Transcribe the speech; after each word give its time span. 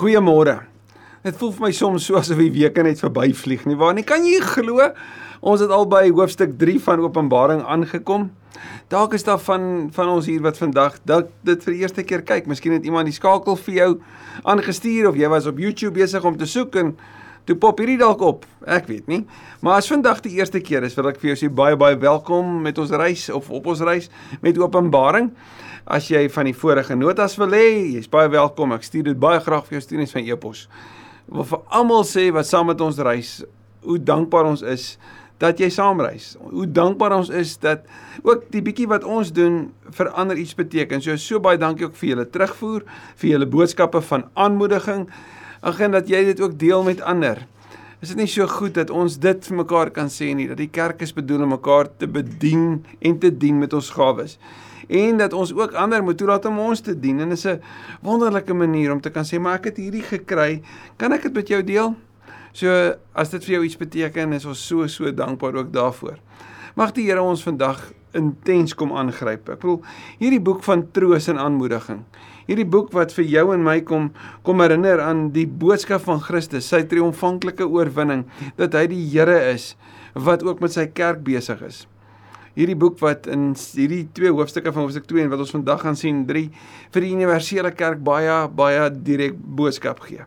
Goeiemôre. 0.00 0.62
Dit 1.20 1.36
voel 1.36 1.50
vir 1.52 1.64
my 1.66 1.68
soms 1.76 2.06
so 2.08 2.16
asof 2.16 2.38
die 2.40 2.52
weke 2.54 2.80
net 2.80 3.02
verbyvlieg 3.02 3.66
nie 3.68 3.74
waar 3.76 3.92
nie. 3.92 4.04
Kan 4.08 4.24
jy 4.24 4.38
glo? 4.40 4.86
Ons 5.44 5.60
het 5.60 5.74
al 5.76 5.84
by 5.92 6.06
hoofstuk 6.08 6.54
3 6.56 6.78
van 6.86 7.02
Openbaring 7.04 7.60
aangekom. 7.68 8.30
Dalk 8.88 9.18
is 9.18 9.26
daar 9.28 9.42
van 9.44 9.90
van 9.92 10.14
ons 10.14 10.30
hier 10.30 10.40
wat 10.40 10.56
vandag 10.56 10.96
dalk 11.04 11.28
dit 11.44 11.66
vir 11.66 11.76
die 11.76 11.82
eerste 11.84 12.06
keer 12.08 12.24
kyk. 12.24 12.48
Miskien 12.48 12.78
het 12.78 12.88
iemand 12.88 13.12
die 13.12 13.16
skakel 13.18 13.60
vir 13.60 13.76
jou 13.76 13.90
aangestuur 14.48 15.10
of 15.12 15.20
jy 15.20 15.28
was 15.28 15.50
op 15.50 15.60
YouTube 15.60 15.98
besig 16.00 16.24
om 16.24 16.40
te 16.40 16.48
soek 16.48 16.80
en 16.80 16.96
toe 17.44 17.58
pop 17.60 17.84
hierdie 17.84 18.00
dalk 18.00 18.24
op. 18.24 18.48
Ek 18.64 18.88
weet 18.88 19.04
nie. 19.12 19.26
Maar 19.60 19.82
as 19.82 19.92
vandag 19.92 20.24
die 20.24 20.38
eerste 20.40 20.64
keer 20.64 20.88
is, 20.88 20.96
wil 20.96 21.12
ek 21.12 21.20
vir 21.20 21.34
jou 21.34 21.42
sê 21.42 21.52
baie 21.52 21.76
baie 21.76 22.00
welkom 22.00 22.62
met 22.64 22.80
ons 22.80 22.96
reis 22.96 23.28
of 23.28 23.52
op 23.52 23.68
ons 23.68 23.84
reis 23.84 24.08
met 24.40 24.56
Openbaring. 24.56 25.34
As 25.90 26.06
jy 26.06 26.28
van 26.30 26.46
die 26.46 26.54
vorige 26.54 26.94
notas 26.94 27.32
wil 27.40 27.50
hê, 27.50 27.96
jy's 27.96 28.06
baie 28.10 28.28
welkom. 28.30 28.70
Ek 28.76 28.84
stuur 28.86 29.08
dit 29.08 29.16
baie 29.18 29.40
graag 29.42 29.64
vir 29.66 29.80
jou 29.80 29.80
stuurings 29.82 30.12
van 30.14 30.22
e-pos. 30.22 30.68
Wil 31.26 31.48
vir 31.48 31.64
almal 31.80 32.04
sê 32.06 32.28
wat 32.34 32.46
saam 32.46 32.70
met 32.70 32.84
ons 32.84 33.00
reis, 33.02 33.40
hoe 33.82 33.96
dankbaar 33.98 34.52
ons 34.52 34.62
is 34.62 34.92
dat 35.42 35.58
jy 35.58 35.66
saamreis. 35.74 36.36
Hoe 36.52 36.68
dankbaar 36.70 37.16
ons 37.16 37.32
is 37.34 37.56
dat 37.58 37.90
ook 38.22 38.46
die 38.54 38.62
bietjie 38.62 38.86
wat 38.92 39.02
ons 39.02 39.34
doen 39.34 39.58
verander 39.96 40.38
iets 40.38 40.54
beteken. 40.54 41.02
So 41.02 41.18
so 41.18 41.42
baie 41.42 41.58
dankie 41.58 41.88
ook 41.88 41.98
vir 41.98 42.12
julle 42.12 42.28
terugvoer, 42.38 42.86
vir 43.18 43.32
julle 43.32 43.50
boodskappe 43.50 44.04
van 44.12 44.28
aanmoediging. 44.38 45.08
Ag 45.66 45.82
en 45.82 45.98
dat 45.98 46.06
jy 46.12 46.22
dit 46.30 46.44
ook 46.44 46.54
deel 46.60 46.86
met 46.86 47.02
ander. 47.02 47.42
Is 47.98 48.14
dit 48.14 48.22
nie 48.22 48.30
so 48.30 48.46
goed 48.46 48.78
dat 48.78 48.94
ons 48.94 49.18
dit 49.18 49.50
vir 49.50 49.62
mekaar 49.64 49.90
kan 49.96 50.06
sê 50.06 50.30
nie 50.38 50.46
dat 50.52 50.62
die 50.62 50.70
kerk 50.70 51.02
is 51.02 51.16
bedoel 51.18 51.48
om 51.48 51.56
mekaar 51.58 51.90
te 51.98 52.06
bedien 52.06 52.84
en 53.02 53.18
te 53.18 53.34
dien 53.34 53.58
met 53.58 53.74
ons 53.74 53.90
gawes 53.98 54.38
en 54.90 55.20
dat 55.20 55.32
ons 55.32 55.52
ook 55.54 55.76
ander 55.78 56.02
moet 56.02 56.18
toelaat 56.18 56.46
om 56.50 56.58
ons 56.58 56.82
te 56.82 56.96
dien 56.98 57.20
en 57.22 57.30
is 57.30 57.46
'n 57.46 57.60
wonderlike 58.02 58.54
manier 58.54 58.92
om 58.92 59.00
te 59.00 59.10
kan 59.10 59.24
sê 59.24 59.38
maar 59.38 59.58
ek 59.58 59.64
het 59.64 59.76
hierdie 59.76 60.02
gekry, 60.02 60.62
kan 60.96 61.12
ek 61.12 61.22
dit 61.22 61.32
met 61.32 61.48
jou 61.48 61.62
deel? 61.62 61.94
So 62.52 62.94
as 63.14 63.30
dit 63.30 63.44
vir 63.44 63.54
jou 63.54 63.64
iets 63.64 63.76
beteken, 63.76 64.32
is 64.32 64.44
ons 64.44 64.66
so 64.66 64.86
so 64.86 65.12
dankbaar 65.12 65.54
ook 65.54 65.72
daarvoor. 65.72 66.18
Mag 66.74 66.92
die 66.92 67.06
Here 67.06 67.22
ons 67.22 67.42
vandag 67.42 67.92
intens 68.12 68.74
kom 68.74 68.92
aangryp. 68.92 69.48
Ek 69.48 69.60
bedoel 69.60 69.82
hierdie 70.18 70.40
boek 70.40 70.62
van 70.62 70.90
troos 70.92 71.28
en 71.28 71.38
aanmoediging. 71.38 72.04
Hierdie 72.46 72.66
boek 72.66 72.90
wat 72.92 73.12
vir 73.12 73.24
jou 73.24 73.54
en 73.54 73.62
my 73.62 73.80
kom 73.80 74.10
kom 74.42 74.60
herinner 74.60 75.00
aan 75.00 75.30
die 75.30 75.46
boodskap 75.46 76.00
van 76.00 76.20
Christus, 76.20 76.66
sy 76.66 76.82
triomfanklike 76.82 77.66
oorwinning 77.68 78.24
dat 78.56 78.74
hy 78.74 78.86
die 78.86 79.04
Here 79.12 79.38
is 79.52 79.76
wat 80.14 80.42
ook 80.42 80.60
met 80.60 80.72
sy 80.72 80.86
kerk 80.86 81.22
besig 81.22 81.62
is 81.62 81.86
hierdie 82.60 82.76
boek 82.78 82.98
wat 83.00 83.28
in 83.30 83.52
hierdie 83.56 84.04
twee 84.16 84.32
hoofstukke 84.32 84.72
van 84.74 84.84
hoofstuk 84.84 85.08
2 85.08 85.24
en 85.24 85.32
wat 85.32 85.44
ons 85.46 85.54
vandag 85.56 85.80
gaan 85.84 85.96
sien 85.96 86.26
3 86.28 86.48
vir 86.94 87.06
die 87.06 87.14
universele 87.16 87.72
kerk 87.76 88.02
baie 88.04 88.36
baie 88.56 88.90
direk 88.92 89.38
boodskap 89.38 90.04
gee. 90.04 90.26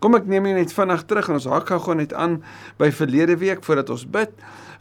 Kom 0.00 0.16
ek 0.18 0.26
neem 0.28 0.44
jou 0.44 0.56
net 0.58 0.72
vinnig 0.76 1.04
terug 1.08 1.28
en 1.30 1.38
ons 1.38 1.48
hak 1.48 1.72
gou 1.72 1.94
net 1.96 2.12
aan 2.12 2.40
by 2.80 2.90
verlede 2.92 3.36
week 3.40 3.64
voordat 3.64 3.92
ons 3.92 4.04
bid. 4.04 4.32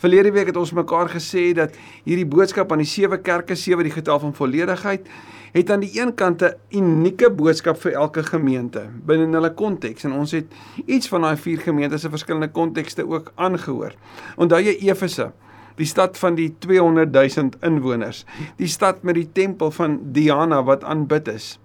Verlede 0.01 0.33
week 0.35 0.51
het 0.51 0.57
ons 0.59 0.73
mekaar 0.75 1.07
gesê 1.13 1.53
dat 1.55 1.75
hierdie 2.03 2.27
boodskap 2.27 2.71
aan 2.71 2.83
die 2.83 2.89
sewe 2.89 3.21
kerke, 3.23 3.55
sewe 3.55 3.85
die 3.87 3.93
getal 3.95 4.19
van 4.19 4.35
volledigheid, 4.35 5.07
het 5.55 5.71
aan 5.71 5.85
die 5.85 5.93
een 5.95 6.11
kant 6.19 6.43
'n 6.43 6.55
unieke 6.71 7.29
boodskap 7.31 7.79
vir 7.79 7.93
elke 7.93 8.23
gemeente 8.23 8.89
binne 9.07 9.31
hulle 9.31 9.53
konteks 9.53 10.03
en 10.03 10.11
ons 10.11 10.31
het 10.31 10.45
iets 10.85 11.07
van 11.07 11.21
daai 11.21 11.37
vier 11.37 11.59
gemeentes 11.59 12.01
se 12.01 12.09
verskillende 12.09 12.51
kontekste 12.51 13.07
ook 13.07 13.31
aangehoor. 13.35 13.93
Onthou 14.37 14.59
jy 14.59 14.75
Efese? 14.91 15.31
Die 15.79 15.87
stad 15.89 16.17
van 16.19 16.37
die 16.39 16.49
200 16.63 17.11
000 17.13 17.59
inwoners, 17.65 18.23
die 18.59 18.69
stad 18.71 19.03
met 19.03 19.19
die 19.19 19.27
tempel 19.27 19.71
van 19.75 19.99
Diana 20.15 20.63
wat 20.67 20.83
aanbid 20.83 21.29
is. 21.33 21.55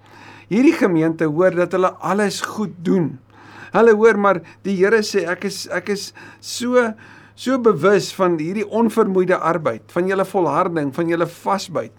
Hierdie 0.51 0.75
gemeente 0.75 1.29
hoor 1.31 1.55
dat 1.55 1.77
hulle 1.77 1.95
alles 2.03 2.41
goed 2.43 2.75
doen. 2.83 3.19
Hulle 3.71 3.95
hoor 3.95 4.19
maar 4.19 4.43
die 4.67 4.75
Here 4.81 5.03
sê 5.07 5.29
ek 5.31 5.47
is 5.47 5.65
ek 5.71 5.93
is 5.95 6.11
so 6.43 6.91
so 7.41 7.57
bewus 7.63 8.11
van 8.13 8.35
hierdie 8.37 8.67
onvermoeide 8.67 9.39
arbeid, 9.39 9.87
van 9.95 10.09
julle 10.11 10.27
volharding, 10.29 10.91
van 10.93 11.09
julle 11.09 11.25
vasbyt, 11.31 11.95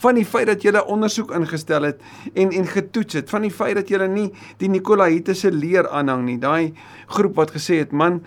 van 0.00 0.16
die 0.16 0.24
feit 0.24 0.48
dat 0.48 0.64
julle 0.64 0.80
ondersoek 0.88 1.34
ingestel 1.36 1.90
het 1.90 2.00
en 2.32 2.54
en 2.56 2.70
getoets 2.70 3.18
het, 3.20 3.28
van 3.28 3.44
die 3.44 3.52
feit 3.52 3.76
dat 3.76 3.92
julle 3.92 4.08
nie 4.08 4.30
die 4.62 4.70
Nikolaïtiese 4.72 5.52
leer 5.52 5.90
aanhang 5.92 6.24
nie, 6.30 6.38
daai 6.40 6.72
groep 7.12 7.36
wat 7.42 7.52
gesê 7.58 7.82
het 7.82 7.92
man 7.92 8.22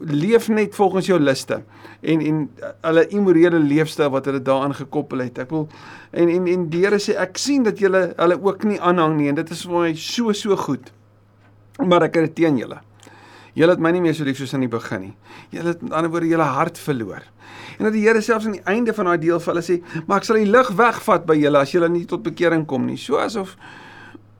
leef 0.00 0.48
net 0.48 0.74
volgens 0.74 1.06
jou 1.06 1.18
liste 1.20 1.62
en 2.00 2.20
en 2.20 2.44
hulle 2.86 3.06
immorele 3.12 3.58
leefstyl 3.60 4.10
wat 4.10 4.28
hulle 4.30 4.42
daaraan 4.42 4.74
gekoppel 4.74 5.26
het. 5.26 5.38
Ek 5.44 5.50
wil 5.52 5.66
en 6.10 6.28
en 6.28 6.46
en 6.48 6.68
die 6.72 6.84
Here 6.84 7.00
sê 7.02 7.16
ek 7.20 7.38
sien 7.38 7.66
dat 7.66 7.78
julle 7.78 8.10
hulle 8.16 8.38
ook 8.40 8.64
nie 8.64 8.80
aanhang 8.80 9.18
nie 9.18 9.28
en 9.28 9.40
dit 9.40 9.50
is 9.50 9.66
vir 9.68 9.76
my 9.76 9.90
so 9.94 10.32
so 10.32 10.56
goed. 10.56 10.92
Maar 11.80 12.08
ek 12.08 12.16
het 12.20 12.34
teen 12.36 12.56
julle. 12.60 12.80
Julle 13.56 13.74
het 13.74 13.82
my 13.82 13.92
nie 13.92 14.00
meer 14.00 14.14
so 14.14 14.24
lief 14.24 14.38
soos 14.38 14.54
aan 14.54 14.64
die 14.64 14.72
begin 14.72 15.08
nie. 15.08 15.14
Julle 15.52 15.74
het 15.74 15.82
met 15.82 15.92
ander 15.92 16.12
woorde 16.12 16.30
julle 16.30 16.48
hart 16.56 16.78
verloor. 16.78 17.26
En 17.78 17.88
dat 17.88 17.92
die 17.92 18.06
Here 18.06 18.22
selfs 18.22 18.46
aan 18.46 18.56
die 18.56 18.66
einde 18.68 18.94
van 18.96 19.10
daai 19.10 19.18
deel 19.20 19.40
vir 19.40 19.54
hulle 19.54 19.64
sê, 19.64 19.82
"Maar 20.06 20.18
ek 20.18 20.24
sal 20.24 20.36
die 20.36 20.50
lig 20.50 20.68
wegvat 20.68 21.26
by 21.26 21.34
julle 21.34 21.58
as 21.58 21.72
julle 21.72 21.88
nie 21.88 22.04
tot 22.06 22.22
bekering 22.22 22.66
kom 22.66 22.86
nie." 22.86 22.96
So 22.96 23.16
asof 23.16 23.56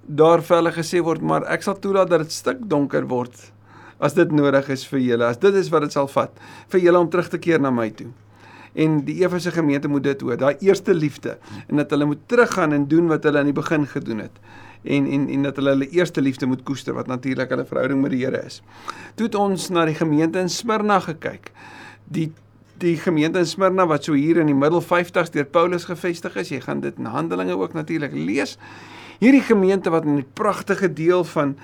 daar 0.07 0.41
vir 0.43 0.57
hulle 0.57 0.73
gesê 0.73 1.03
word, 1.03 1.23
"Maar 1.23 1.45
ek 1.45 1.63
sal 1.63 1.75
toelaat 1.75 2.09
dat 2.09 2.21
dit 2.21 2.33
stik 2.33 2.69
donker 2.69 3.07
word 3.07 3.53
as 4.01 4.17
dit 4.17 4.33
nodig 4.33 4.69
is 4.73 4.87
vir 4.89 5.03
julle. 5.05 5.29
As 5.29 5.39
dit 5.39 5.55
is 5.61 5.69
wat 5.73 5.87
dit 5.87 5.93
sal 5.93 6.09
vat 6.09 6.43
vir 6.73 6.81
julle 6.81 6.99
om 6.99 7.11
terug 7.13 7.29
te 7.29 7.39
keer 7.39 7.61
na 7.61 7.71
my 7.75 7.91
toe. 7.95 8.09
En 8.75 9.01
die 9.05 9.19
Efese 9.25 9.51
gemeente 9.51 9.89
moet 9.91 10.05
dit 10.07 10.21
hoor, 10.23 10.39
daai 10.39 10.55
eerste 10.63 10.95
liefde 10.95 11.39
en 11.67 11.81
dat 11.83 11.91
hulle 11.91 12.07
moet 12.07 12.21
teruggaan 12.31 12.73
en 12.73 12.87
doen 12.89 13.09
wat 13.11 13.25
hulle 13.27 13.43
aan 13.43 13.51
die 13.51 13.57
begin 13.57 13.87
gedoen 13.87 14.23
het. 14.27 14.37
En 14.83 15.07
en 15.07 15.27
en 15.29 15.43
dat 15.49 15.59
hulle 15.61 15.75
hulle 15.75 15.89
eerste 15.89 16.23
liefde 16.23 16.47
moet 16.47 16.63
koester 16.63 16.95
wat 16.97 17.11
natuurlik 17.11 17.51
hulle 17.51 17.67
verhouding 17.67 18.01
met 18.01 18.15
die 18.15 18.23
Here 18.25 18.45
is. 18.47 18.63
Toe 19.15 19.27
het 19.27 19.35
ons 19.35 19.69
na 19.69 19.85
die 19.85 19.99
gemeente 19.99 20.39
in 20.41 20.49
Smyrna 20.49 21.01
gekyk. 21.01 21.51
Die 22.05 22.31
die 22.81 22.97
gemeente 22.97 23.39
in 23.39 23.47
Smyrna 23.47 23.85
wat 23.87 24.07
so 24.09 24.17
hier 24.17 24.39
in 24.41 24.49
die 24.49 24.57
middel 24.57 24.81
50s 24.81 25.35
deur 25.35 25.45
Paulus 25.45 25.85
gevestig 25.85 26.37
is. 26.41 26.49
Jy 26.49 26.63
gaan 26.65 26.81
dit 26.81 26.97
in 26.97 27.11
Handelinge 27.13 27.59
ook 27.59 27.75
natuurlik 27.77 28.15
lees. 28.17 28.57
Hierdie 29.21 29.45
gemeente 29.45 29.91
wat 29.93 30.05
in 30.09 30.17
'n 30.17 30.27
pragtige 30.33 30.93
deel 30.93 31.25
van 31.25 31.57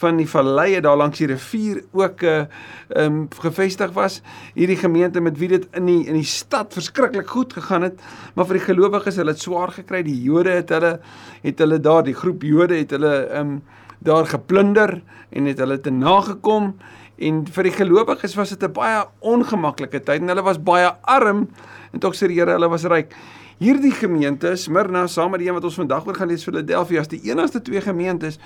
van 0.00 0.16
die 0.16 0.28
valleie 0.28 0.80
daar 0.80 0.96
langs 0.96 1.20
die 1.20 1.28
rivier 1.28 1.82
ook 1.92 2.22
'n 2.22 2.26
uh, 2.26 2.44
ehm 2.88 3.04
um, 3.06 3.28
gevestig 3.38 3.92
was. 3.92 4.22
Hierdie 4.54 4.76
gemeente 4.76 5.20
met 5.20 5.38
wie 5.38 5.48
dit 5.48 5.66
in 5.72 5.86
die 5.86 6.06
in 6.06 6.14
die 6.14 6.24
stad 6.24 6.72
verskriklik 6.72 7.28
goed 7.28 7.52
gegaan 7.52 7.82
het, 7.82 8.00
maar 8.34 8.46
vir 8.46 8.58
die 8.58 8.64
gelowiges 8.64 9.16
het 9.16 9.26
dit 9.26 9.40
swaar 9.40 9.68
gekry. 9.68 10.02
Die 10.02 10.22
Jode 10.22 10.50
het 10.50 10.68
hulle 10.68 11.00
het 11.42 11.58
hulle 11.58 11.80
daar 11.80 12.02
die 12.02 12.14
groep 12.14 12.42
Jode 12.42 12.74
het 12.74 12.90
hulle 12.90 13.26
ehm 13.28 13.40
um, 13.40 13.62
daar 14.00 14.26
geplunder 14.26 15.02
en 15.30 15.44
het 15.44 15.58
hulle 15.58 15.80
te 15.80 15.90
nagekom 15.90 16.74
en 17.18 17.42
vir 17.46 17.68
die 17.68 17.72
gelowiges 17.76 18.34
was 18.34 18.48
dit 18.48 18.62
'n 18.62 18.72
baie 18.72 19.04
ongemaklike 19.18 20.00
tyd 20.00 20.20
en 20.20 20.28
hulle 20.28 20.42
was 20.42 20.62
baie 20.62 20.90
arm 21.02 21.48
en 21.92 22.00
tog 22.00 22.14
sê 22.14 22.26
die 22.26 22.40
Here 22.40 22.52
hulle 22.52 22.68
was 22.68 22.84
ryk. 22.84 23.14
Hierdie 23.60 23.92
gemeente, 23.92 24.54
Smyrna 24.56 25.02
saam 25.04 25.34
met 25.34 25.42
die 25.42 25.48
een 25.50 25.52
wat 25.58 25.66
ons 25.68 25.74
vandag 25.76 26.06
oor 26.08 26.16
gaan 26.16 26.30
lees 26.32 26.46
Philadelphia, 26.46 27.02
is 27.04 27.10
die 27.12 27.18
enigste 27.28 27.60
twee 27.60 27.82
gemeentes 27.84 28.38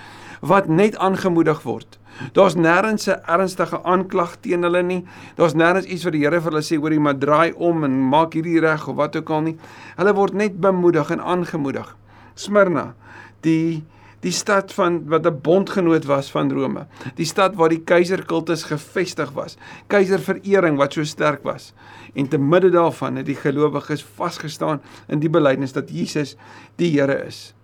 wat 0.42 0.66
net 0.66 0.96
aangemoedig 0.98 1.60
word. 1.62 2.00
Daar's 2.34 2.56
nêrens 2.58 3.06
'n 3.06 3.22
ernstige 3.30 3.78
aanklag 3.84 4.34
teen 4.42 4.66
hulle 4.66 4.82
nie. 4.82 5.04
Daar's 5.36 5.54
nêrens 5.54 5.86
iets 5.86 6.02
wat 6.04 6.12
die 6.12 6.24
Here 6.24 6.40
vir 6.40 6.50
hulle 6.50 6.62
sê 6.62 6.82
oor 6.82 6.90
die 6.90 6.98
maar 6.98 7.14
draai 7.14 7.54
om 7.54 7.84
en 7.84 8.08
maak 8.08 8.34
hierdie 8.34 8.58
reg 8.58 8.88
of 8.88 8.96
wat 8.96 9.16
ook 9.16 9.30
al 9.30 9.40
nie. 9.40 9.56
Hulle 9.96 10.14
word 10.14 10.34
net 10.34 10.60
bemoedig 10.60 11.10
en 11.10 11.20
aangemoedig. 11.20 11.96
Smyrna, 12.34 12.94
die 13.40 13.84
die 14.24 14.32
stad 14.32 14.72
van 14.72 15.02
wat 15.08 15.26
'n 15.26 15.40
bondgenoot 15.42 16.04
was 16.04 16.30
van 16.30 16.52
Rome. 16.52 16.86
Die 17.14 17.26
stad 17.26 17.54
waar 17.54 17.68
die 17.68 17.84
keiserkultus 17.84 18.62
gevestig 18.62 19.30
was. 19.32 19.56
Keiserverering 19.86 20.76
wat 20.76 20.92
so 20.92 21.04
sterk 21.04 21.42
was. 21.42 21.72
En 22.14 22.28
te 22.28 22.38
midde 22.38 22.70
daarvan 22.70 23.16
het 23.16 23.26
die 23.26 23.36
gelowiges 23.36 24.04
vasgestaan 24.04 24.80
in 25.08 25.18
die 25.18 25.30
belydenis 25.30 25.72
dat 25.72 25.90
Jesus 25.90 26.36
die 26.76 27.00
Here 27.00 27.24
is. 27.24 27.54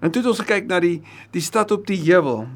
En 0.00 0.10
toe 0.10 0.22
het 0.22 0.30
ons 0.30 0.38
gekyk 0.38 0.66
na 0.66 0.80
die 0.80 1.02
die 1.30 1.42
stad 1.42 1.70
op 1.70 1.86
die 1.86 2.02
heuwel, 2.12 2.46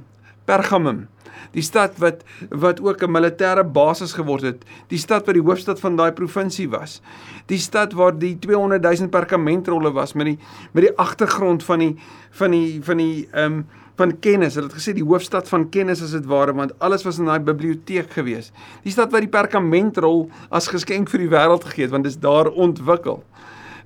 Pergamum. 0.45 1.09
Die 1.53 1.63
stad 1.63 1.99
wat 1.99 2.25
wat 2.51 2.81
ook 2.81 3.03
'n 3.03 3.11
militêre 3.11 3.65
basis 3.65 4.13
geword 4.13 4.43
het, 4.43 4.65
die 4.89 4.99
stad 4.99 5.27
wat 5.27 5.35
die 5.35 5.45
hoofstad 5.45 5.81
van 5.81 5.97
daai 5.97 6.13
provinsie 6.13 6.69
was. 6.69 7.01
Die 7.47 7.59
stad 7.59 7.93
waar 7.93 8.19
die 8.19 8.39
200 8.39 8.83
000 8.83 9.09
perkamentrolle 9.09 9.93
was 9.93 10.13
met 10.13 10.27
die 10.27 10.39
met 10.73 10.85
die 10.85 10.97
agtergrond 10.97 11.65
van 11.65 11.79
die 11.79 11.97
van 12.31 12.51
die 12.51 12.81
van 12.83 12.97
die 12.97 13.29
ehm 13.33 13.53
um, 13.53 13.67
van 14.01 14.19
kennis. 14.21 14.55
Hulle 14.57 14.71
het 14.71 14.79
gesê 14.79 14.95
die 14.97 15.05
hoofstad 15.05 15.49
van 15.49 15.69
kennis 15.69 16.03
as 16.03 16.15
dit 16.17 16.27
ware 16.31 16.55
want 16.57 16.73
alles 16.79 17.05
was 17.05 17.19
in 17.21 17.29
daai 17.29 17.41
biblioteek 17.45 18.13
gewees. 18.17 18.53
Die 18.85 18.93
stad 18.93 19.13
wat 19.13 19.21
die 19.27 19.33
perkamentrol 19.33 20.29
as 20.51 20.71
geskenk 20.73 21.11
vir 21.13 21.27
die 21.27 21.33
wêreld 21.33 21.67
gegee 21.69 21.89
het 21.89 21.95
want 21.95 22.09
dit 22.09 22.15
is 22.15 22.21
daar 22.23 22.49
ontwikkel. 22.49 23.23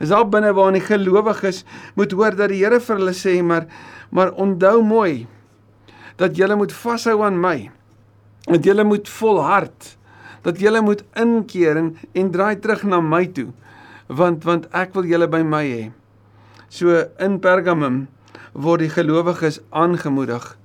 Is 0.03 0.11
daar 0.11 0.27
binne 0.29 0.53
waar 0.55 0.73
die 0.75 0.83
gelowiges 0.83 1.65
moet 1.95 2.13
hoor 2.13 2.35
dat 2.37 2.51
die 2.51 2.63
Here 2.63 2.81
vir 2.81 3.01
hulle 3.01 3.15
sê 3.15 3.41
maar 3.43 3.67
maar 4.15 4.31
onthou 4.39 4.83
mooi 4.87 5.27
dat 6.17 6.37
julle 6.37 6.57
moet 6.57 6.73
vashou 6.73 7.23
aan 7.25 7.41
my. 7.41 7.71
Dat 8.47 8.65
julle 8.65 8.85
moet 8.85 9.09
volhard. 9.09 9.97
Dat 10.43 10.61
julle 10.61 10.81
moet 10.81 11.05
inkeer 11.17 11.77
en, 11.77 11.97
en 12.13 12.31
draai 12.31 12.59
terug 12.59 12.83
na 12.83 13.01
my 13.01 13.27
toe. 13.27 13.49
Want 14.07 14.45
want 14.45 14.69
ek 14.77 14.95
wil 14.95 15.09
julle 15.09 15.29
by 15.29 15.43
my 15.43 15.65
hê. 15.65 15.85
So 16.69 17.07
in 17.19 17.41
Pergamum 17.41 18.07
word 18.53 18.85
die 18.85 18.93
gelowiges 18.93 19.61
aangemoedig 19.71 20.57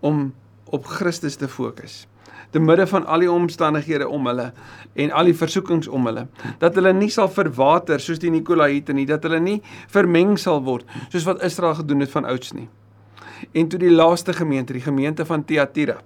om 0.00 0.32
op 0.64 0.86
Christus 0.86 1.36
te 1.36 1.48
fokus 1.48 2.06
te 2.50 2.60
midde 2.60 2.86
van 2.86 3.06
al 3.06 3.24
die 3.24 3.30
omstandighede 3.30 4.08
om 4.08 4.26
hulle 4.26 4.50
en 4.96 5.12
al 5.12 5.28
die 5.28 5.36
versoekings 5.36 5.88
om 5.88 6.08
hulle 6.08 6.26
dat 6.62 6.76
hulle 6.78 6.92
nie 6.96 7.10
sal 7.12 7.28
verwater 7.32 8.00
soos 8.00 8.20
die 8.22 8.32
Nikolaïte 8.32 8.96
nie 8.96 9.06
dat 9.08 9.24
hulle 9.28 9.40
nie 9.40 9.58
vermeng 9.92 10.36
sal 10.40 10.62
word 10.64 10.88
soos 11.12 11.26
wat 11.28 11.44
Israel 11.44 11.76
gedoen 11.80 12.04
het 12.04 12.12
van 12.14 12.28
ouds 12.28 12.54
nie 12.56 12.68
en 13.52 13.68
toe 13.68 13.78
die 13.78 13.94
laaste 13.94 14.32
gemeente 14.32 14.72
die 14.72 14.84
gemeente 14.84 15.24
van 15.24 15.44
Thyatira 15.44 16.00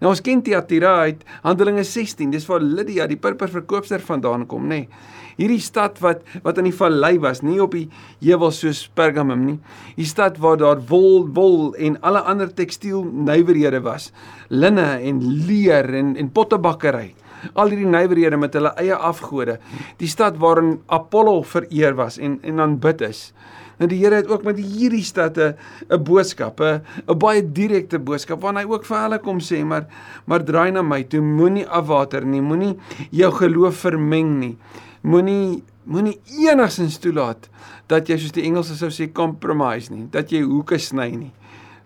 Nou 0.00 0.12
ons 0.12 0.22
ken 0.24 0.42
Thyatira 0.44 0.94
uit 1.04 1.24
Handelinge 1.44 1.84
16. 1.84 2.32
Dis 2.32 2.46
waar 2.48 2.62
Lydia, 2.64 3.06
die 3.10 3.20
purperverkoopster 3.20 4.02
vandaan 4.04 4.46
kom, 4.50 4.68
nê. 4.68 4.84
Nee. 4.84 5.12
Hierdie 5.34 5.62
stad 5.62 5.98
wat 5.98 6.22
wat 6.44 6.60
in 6.62 6.68
die 6.68 6.76
vallei 6.76 7.16
was, 7.18 7.40
nie 7.42 7.58
op 7.62 7.72
die 7.74 7.88
heuwel 8.22 8.52
soos 8.54 8.84
Pergamum 8.94 9.42
nie. 9.48 9.56
Die 9.96 10.06
stad 10.06 10.38
waar 10.42 10.60
daar 10.60 10.78
wol, 10.90 11.26
wol 11.34 11.72
en 11.74 11.98
alle 12.06 12.22
ander 12.30 12.52
tekstiel 12.54 13.02
nywerhede 13.02 13.82
was. 13.82 14.12
Linne 14.48 15.00
en 15.02 15.20
leer 15.48 15.90
en 15.98 16.14
en 16.20 16.30
pottebakkery. 16.30 17.10
Al 17.58 17.74
hierdie 17.74 17.90
nywerhede 17.90 18.38
met 18.40 18.54
hulle 18.54 18.72
eie 18.80 18.94
afgode. 18.94 19.58
Die 19.98 20.08
stad 20.08 20.38
waarin 20.40 20.78
Apollo 20.86 21.42
vereer 21.50 21.98
was 21.98 22.20
en 22.22 22.38
en 22.46 22.62
aanbid 22.62 23.02
is. 23.10 23.32
Nou 23.78 23.88
die 23.90 23.98
Here 24.02 24.20
het 24.20 24.28
ook 24.30 24.44
met 24.46 24.58
hierdie 24.58 25.04
stad 25.04 25.38
'n 25.38 25.54
'n 25.90 26.02
boodskap, 26.02 26.60
'n 26.60 26.82
'n 27.08 27.18
baie 27.18 27.42
direkte 27.42 27.98
boodskap 27.98 28.40
waarin 28.40 28.60
hy 28.62 28.72
ook 28.72 28.84
vir 28.84 28.98
hulle 28.98 29.18
kom 29.18 29.38
sê, 29.38 29.64
maar 29.64 29.86
maar 30.26 30.44
draai 30.44 30.70
na 30.72 30.82
my 30.82 31.02
toe, 31.02 31.20
moenie 31.20 31.66
afwater 31.66 32.24
nie, 32.24 32.40
moenie 32.40 32.78
jou 33.10 33.32
geloof 33.32 33.76
vermeng 33.76 34.38
nie. 34.38 34.58
Moenie 35.02 35.62
moenie 35.84 36.20
enigsins 36.40 36.98
toelaat 36.98 37.48
dat 37.86 38.08
jy 38.08 38.16
soos 38.18 38.32
die 38.32 38.44
Engelse 38.44 38.76
sou 38.76 38.90
sê 38.90 39.12
compromise 39.12 39.92
nie, 39.92 40.06
dat 40.10 40.30
jy 40.32 40.40
hoeke 40.42 40.78
sny 40.78 41.10
nie. 41.16 41.32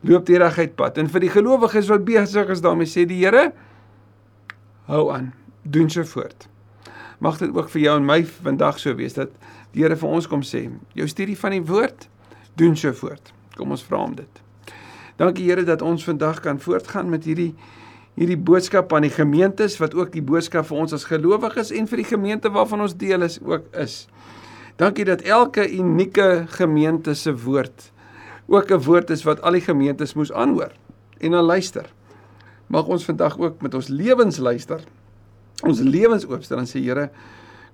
Loop 0.06 0.26
die 0.26 0.38
reguit 0.38 0.76
pad. 0.76 0.98
En 0.98 1.08
vir 1.08 1.20
die 1.20 1.32
gelowiges 1.32 1.88
wat 1.88 2.04
besig 2.04 2.48
is 2.48 2.62
daarmee 2.62 2.86
sê 2.86 3.06
die 3.06 3.24
Here 3.24 3.52
hou 4.86 5.10
aan, 5.12 5.32
doen 5.62 5.90
so 5.90 6.04
voort. 6.04 6.48
Mag 7.18 7.38
dit 7.38 7.50
ook 7.54 7.70
vir 7.70 7.80
jou 7.82 7.96
en 7.98 8.06
my 8.06 8.20
vandag 8.24 8.78
so 8.78 8.94
wees 8.94 9.16
dat 9.18 9.32
die 9.74 9.82
Here 9.82 9.96
vir 9.96 10.08
ons 10.08 10.28
kom 10.30 10.42
sê, 10.46 10.68
jou 10.94 11.08
studie 11.10 11.36
van 11.38 11.56
die 11.56 11.64
woord 11.66 12.08
doen 12.58 12.76
so 12.76 12.92
voort. 12.92 13.32
Kom 13.56 13.74
ons 13.74 13.82
vra 13.82 13.98
hom 14.04 14.14
dit. 14.18 14.42
Dankie 15.18 15.48
Here 15.48 15.64
dat 15.66 15.82
ons 15.82 16.04
vandag 16.06 16.40
kan 16.40 16.60
voortgaan 16.62 17.10
met 17.10 17.26
hierdie 17.26 17.54
hierdie 18.18 18.38
boodskap 18.38 18.90
aan 18.92 19.04
die 19.06 19.14
gemeentes 19.14 19.76
wat 19.78 19.92
ook 19.94 20.10
die 20.10 20.24
boodskap 20.26 20.66
vir 20.66 20.78
ons 20.82 20.94
as 20.96 21.04
gelowiges 21.06 21.70
en 21.70 21.86
vir 21.86 22.00
die 22.02 22.08
gemeente 22.08 22.50
waarvan 22.50 22.82
ons 22.82 22.96
deel 22.98 23.22
is 23.22 23.38
ook 23.38 23.68
is. 23.78 24.08
Dankie 24.78 25.06
dat 25.06 25.22
elke 25.22 25.68
unieke 25.70 26.46
gemeente 26.58 27.14
se 27.14 27.34
woord 27.44 27.92
ook 28.48 28.70
'n 28.70 28.82
woord 28.82 29.10
is 29.10 29.22
wat 29.22 29.42
al 29.42 29.52
die 29.52 29.60
gemeentes 29.60 30.14
moes 30.14 30.32
aanhoor 30.32 30.72
en 31.20 31.30
dan 31.30 31.44
luister. 31.44 31.86
Mag 32.66 32.86
ons 32.86 33.04
vandag 33.04 33.38
ook 33.38 33.62
met 33.62 33.74
ons 33.74 33.88
lewens 33.88 34.36
luister. 34.36 34.80
Ons 35.66 35.80
lewens 35.82 36.26
oopstel 36.28 36.60
en 36.62 36.68
sê 36.70 36.82
Here, 36.84 37.08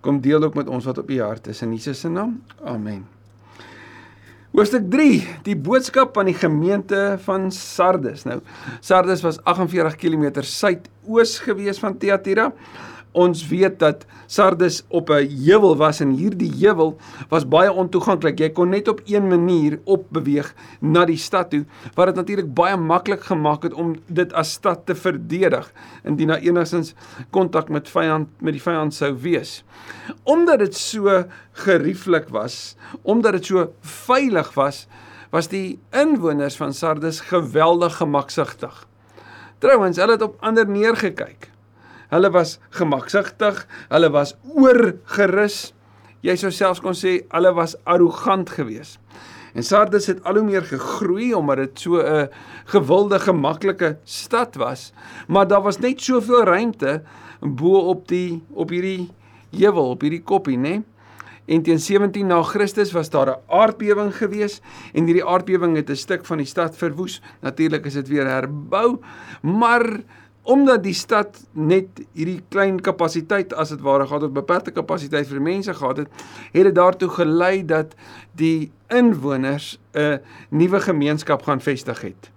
kom 0.04 0.20
deel 0.24 0.44
ook 0.44 0.56
met 0.56 0.68
ons 0.68 0.86
wat 0.88 1.00
op 1.00 1.10
u 1.10 1.20
hart 1.20 1.50
is 1.52 1.62
in 1.64 1.74
Jesus 1.76 2.00
se 2.04 2.08
naam. 2.12 2.38
Amen. 2.64 3.04
Hoofstuk 4.54 4.84
3, 4.86 5.18
die 5.42 5.56
boodskap 5.58 6.14
aan 6.20 6.28
die 6.30 6.36
gemeente 6.38 7.16
van 7.24 7.48
Sardes. 7.52 8.22
Nou, 8.28 8.38
Sardes 8.84 9.24
was 9.24 9.40
48 9.42 9.96
km 9.98 10.44
suidoos 10.46 11.40
gewees 11.42 11.80
van 11.82 11.96
Thyatira 11.98 12.52
ons 13.14 13.44
weet 13.48 13.78
dat 13.78 14.04
Sardes 14.26 14.82
op 14.88 15.10
'n 15.10 15.28
heuwel 15.46 15.76
was 15.76 16.00
en 16.00 16.10
hierdie 16.10 16.50
heuwel 16.58 16.96
was 17.28 17.48
baie 17.48 17.72
ontoeganklik. 17.72 18.38
Jy 18.38 18.50
kon 18.50 18.68
net 18.68 18.88
op 18.88 19.00
een 19.06 19.28
manier 19.28 19.78
opbeweeg 19.84 20.54
na 20.80 21.04
die 21.04 21.16
stad 21.16 21.50
toe, 21.50 21.64
wat 21.94 22.06
dit 22.06 22.14
natuurlik 22.14 22.54
baie 22.54 22.76
maklik 22.76 23.22
gemaak 23.22 23.62
het 23.62 23.72
om 23.72 23.94
dit 24.06 24.32
as 24.32 24.52
stad 24.52 24.86
te 24.86 24.94
verdedig 24.94 25.72
indien 26.04 26.28
daar 26.28 26.42
enigstens 26.42 26.94
kontak 27.30 27.68
met 27.68 27.88
vyand 27.88 28.28
met 28.40 28.52
die 28.52 28.62
vyand 28.62 28.94
sou 28.94 29.14
wees. 29.20 29.64
Omdat 30.22 30.58
dit 30.58 30.74
so 30.74 31.24
gerieflik 31.52 32.28
was, 32.28 32.76
omdat 33.02 33.32
dit 33.32 33.44
so 33.44 33.72
veilig 33.80 34.54
was, 34.54 34.86
was 35.30 35.48
die 35.48 35.78
inwoners 35.90 36.56
van 36.56 36.72
Sardes 36.72 37.20
geweldig 37.20 37.96
gemaksigtig. 37.96 38.86
Trouwens, 39.58 39.96
hulle 39.96 40.12
het 40.12 40.22
op 40.22 40.36
ander 40.40 40.68
neergekyk. 40.68 41.53
Hulle 42.14 42.30
was 42.30 42.58
gemaksigtig, 42.70 43.64
hulle 43.90 44.10
was 44.14 44.36
oorgerus. 44.54 45.72
Jy 46.22 46.36
sou 46.38 46.52
selfs 46.54 46.82
kon 46.82 46.94
sê 46.94 47.24
hulle 47.32 47.50
was 47.56 47.74
arrogant 47.90 48.52
geweest. 48.54 49.00
En 49.54 49.66
Sardes 49.66 50.06
het 50.10 50.22
al 50.26 50.38
hoe 50.38 50.46
meer 50.46 50.64
gegroei 50.66 51.32
omdat 51.34 51.56
dit 51.56 51.80
so 51.80 51.98
'n 51.98 52.28
gewilde, 52.66 53.18
gemaklike 53.18 53.98
stad 54.04 54.54
was, 54.56 54.92
maar 55.28 55.46
daar 55.46 55.62
was 55.62 55.78
net 55.78 56.00
soveel 56.00 56.44
ruimte 56.44 57.02
bo 57.40 57.88
op 57.90 58.08
die 58.08 58.42
op 58.52 58.70
hierdie 58.70 59.10
heuwel, 59.50 59.90
op 59.90 60.00
hierdie 60.00 60.22
koppie, 60.22 60.58
né? 60.58 60.82
En 61.46 61.62
teen 61.62 61.78
17 61.78 62.26
na 62.26 62.42
Christus 62.42 62.92
was 62.92 63.10
daar 63.10 63.28
'n 63.28 63.40
aardbewing 63.48 64.16
gewees 64.16 64.60
en 64.92 65.04
hierdie 65.04 65.24
aardbewing 65.24 65.76
het 65.76 65.90
'n 65.90 65.96
stuk 65.96 66.24
van 66.24 66.38
die 66.38 66.46
stad 66.46 66.76
verwoes. 66.76 67.20
Natuurlik 67.40 67.84
is 67.84 67.94
dit 67.94 68.08
weer 68.08 68.26
herbou, 68.26 68.98
maar 69.42 70.02
omdat 70.44 70.82
die 70.84 70.94
stad 70.94 71.38
net 71.52 72.02
hierdie 72.12 72.42
klein 72.52 72.76
kapasiteit 72.84 73.54
as 73.56 73.72
dit 73.72 73.80
ware 73.80 74.04
gehad 74.06 74.26
het, 74.26 74.34
beperkte 74.36 74.74
kapasiteit 74.76 75.28
vir 75.30 75.40
mense 75.40 75.72
gehad 75.74 76.02
het, 76.04 76.24
het 76.52 76.68
dit 76.68 76.76
daartoe 76.76 77.08
gelei 77.16 77.64
dat 77.64 77.96
die 78.36 78.70
inwoners 78.92 79.78
'n 79.94 80.20
nuwe 80.50 80.80
gemeenskap 80.80 81.42
gaan 81.42 81.60
vestig 81.60 82.00
het. 82.00 82.30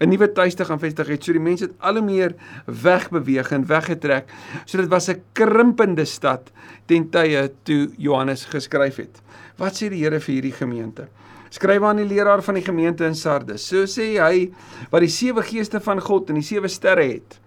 'n 0.00 0.08
Nuwe 0.08 0.32
tuiste 0.32 0.64
gaan 0.64 0.78
vestig 0.78 1.06
het. 1.06 1.24
So 1.24 1.32
die 1.32 1.40
mense 1.40 1.64
het 1.64 1.74
al 1.78 1.94
hoe 1.94 2.04
meer 2.04 2.34
wegbeweeg 2.66 3.50
en 3.50 3.66
weggetrek. 3.66 4.30
So 4.64 4.78
dit 4.78 4.88
was 4.88 5.08
'n 5.08 5.22
krimpende 5.32 6.04
stad 6.04 6.50
ten 6.86 7.10
tye 7.10 7.52
toe 7.62 7.90
Johannes 7.96 8.44
geskryf 8.44 8.96
het. 8.96 9.22
Wat 9.56 9.72
sê 9.72 9.88
die 9.88 10.02
Here 10.02 10.20
vir 10.20 10.34
hierdie 10.34 10.52
gemeente? 10.52 11.08
Skryf 11.48 11.82
aan 11.82 11.96
die 11.96 12.06
leraar 12.06 12.42
van 12.42 12.54
die 12.54 12.64
gemeente 12.64 13.04
in 13.04 13.14
Sardes. 13.14 13.66
So 13.66 13.86
sê 13.86 14.18
hy 14.18 14.52
wat 14.90 15.00
die 15.00 15.08
sewe 15.08 15.42
geeste 15.42 15.80
van 15.80 16.00
God 16.00 16.28
en 16.28 16.34
die 16.34 16.42
sewe 16.42 16.68
sterre 16.68 17.04
het. 17.04 17.40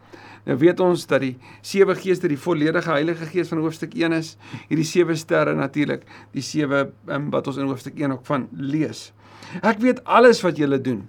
Nou 0.48 0.56
weet 0.62 0.80
ons 0.80 1.04
dat 1.10 1.24
die 1.26 1.34
sewe 1.66 1.96
geeste 2.00 2.30
die 2.32 2.40
volledige 2.40 2.94
Heilige 2.94 3.28
Gees 3.28 3.52
van 3.52 3.60
hoofstuk 3.66 3.98
1 4.00 4.16
is. 4.16 4.36
Hierdie 4.70 4.88
sewe 4.88 5.18
sterre 5.20 5.56
natuurlik, 5.58 6.08
die 6.36 6.46
sewe 6.46 6.88
um, 7.12 7.28
wat 7.34 7.50
ons 7.52 7.60
in 7.60 7.68
hoofstuk 7.68 8.00
1 8.00 8.16
ook 8.16 8.26
van 8.30 8.48
lees. 8.56 9.10
Ek 9.60 9.82
weet 9.84 10.00
alles 10.08 10.40
wat 10.46 10.60
julle 10.60 10.80
doen. 10.80 11.04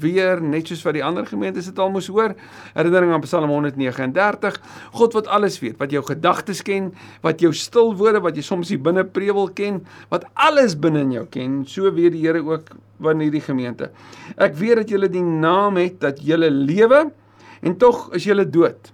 Weer 0.00 0.38
net 0.42 0.70
soos 0.70 0.82
wat 0.86 0.94
die 0.96 1.04
ander 1.04 1.26
gemeentes 1.26 1.66
dit 1.68 1.78
al 1.82 1.90
moes 1.92 2.08
hoor. 2.10 2.34
Herinnering 2.74 3.12
aan 3.14 3.24
Psalm 3.24 3.50
139. 3.50 4.58
God 4.96 5.16
wat 5.18 5.30
alles 5.38 5.58
weet, 5.62 5.78
wat 5.82 5.94
jou 5.94 6.02
gedagtes 6.06 6.62
ken, 6.66 6.90
wat 7.26 7.42
jou 7.42 7.52
stil 7.54 7.92
woorde 7.98 8.22
wat 8.24 8.38
jy 8.38 8.44
soms 8.46 8.70
hier 8.72 8.82
binne 8.82 9.04
prewel 9.06 9.50
ken, 9.54 9.82
wat 10.10 10.26
alles 10.34 10.76
binne 10.78 11.04
in 11.06 11.14
jou 11.18 11.26
ken. 11.30 11.60
So 11.66 11.90
weet 11.94 12.14
die 12.16 12.24
Here 12.26 12.42
ook 12.46 12.74
wanneer 13.02 13.34
die 13.34 13.44
gemeente. 13.44 13.90
Ek 14.38 14.58
weet 14.58 14.82
dat 14.82 14.94
julle 14.94 15.10
die 15.10 15.24
naam 15.24 15.78
het 15.80 16.00
dat 16.02 16.22
julle 16.22 16.50
lewe 16.50 17.08
en 17.60 17.76
tog 17.76 18.08
is 18.16 18.24
jy 18.24 18.44
dood. 18.44 18.92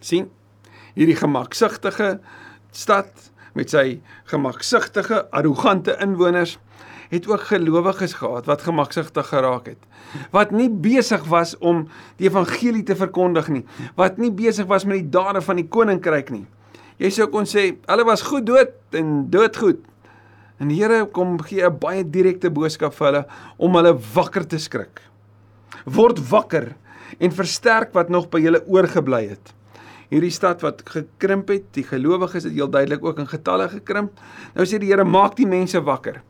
sien? 0.00 0.30
Hierdie 0.94 1.16
gemaksigtige 1.16 2.20
stad 2.70 3.30
met 3.54 3.70
sy 3.70 4.00
gemaksigtige, 4.30 5.24
arrogante 5.30 5.96
inwoners 6.02 6.58
het 7.10 7.28
ook 7.28 7.46
gelowiges 7.50 8.16
gehad 8.18 8.46
wat 8.46 8.62
gemaksigtig 8.66 9.26
geraak 9.28 9.66
het. 9.66 9.78
Wat 10.30 10.50
nie 10.50 10.68
besig 10.70 11.24
was 11.30 11.54
om 11.58 11.86
die 12.18 12.28
evangelie 12.28 12.82
te 12.82 12.96
verkondig 12.96 13.48
nie, 13.48 13.64
wat 13.98 14.18
nie 14.18 14.32
besig 14.34 14.66
was 14.66 14.84
met 14.84 15.02
die 15.02 15.10
dade 15.14 15.42
van 15.44 15.60
die 15.60 15.68
koninkryk 15.68 16.32
nie. 16.34 16.46
Jy 16.98 17.10
sou 17.10 17.28
kon 17.30 17.46
sê 17.48 17.74
hulle 17.86 18.06
was 18.06 18.22
goed 18.22 18.46
dood 18.46 18.74
en 18.94 19.26
doodgoed. 19.30 19.82
En 20.62 20.70
die 20.70 20.78
Here 20.78 21.04
kom 21.06 21.38
gee 21.42 21.66
'n 21.66 21.78
baie 21.78 22.04
direkte 22.04 22.50
boodskap 22.50 22.94
vir 22.94 23.06
hulle 23.06 23.26
om 23.58 23.74
hulle 23.74 23.98
wakker 24.14 24.46
te 24.46 24.58
skrik. 24.58 25.00
Word 25.84 26.18
wakker 26.30 26.74
en 27.18 27.34
versterk 27.34 27.92
wat 27.94 28.08
nog 28.08 28.30
by 28.32 28.40
julle 28.44 28.62
oorgebly 28.66 29.26
het. 29.28 29.52
Hierdie 30.10 30.32
stad 30.34 30.62
wat 30.62 30.82
gekrimp 30.86 31.48
het, 31.50 31.66
die 31.74 31.86
gelowiges 31.86 32.46
het 32.46 32.54
heel 32.54 32.70
duidelik 32.70 33.04
ook 33.04 33.18
in 33.18 33.28
getalle 33.30 33.68
gekrimp. 33.72 34.20
Nou 34.54 34.66
sê 34.68 34.78
die 34.78 34.92
Here 34.92 35.04
maak 35.04 35.36
die 35.36 35.48
mense 35.48 35.80
wakker 35.82 36.22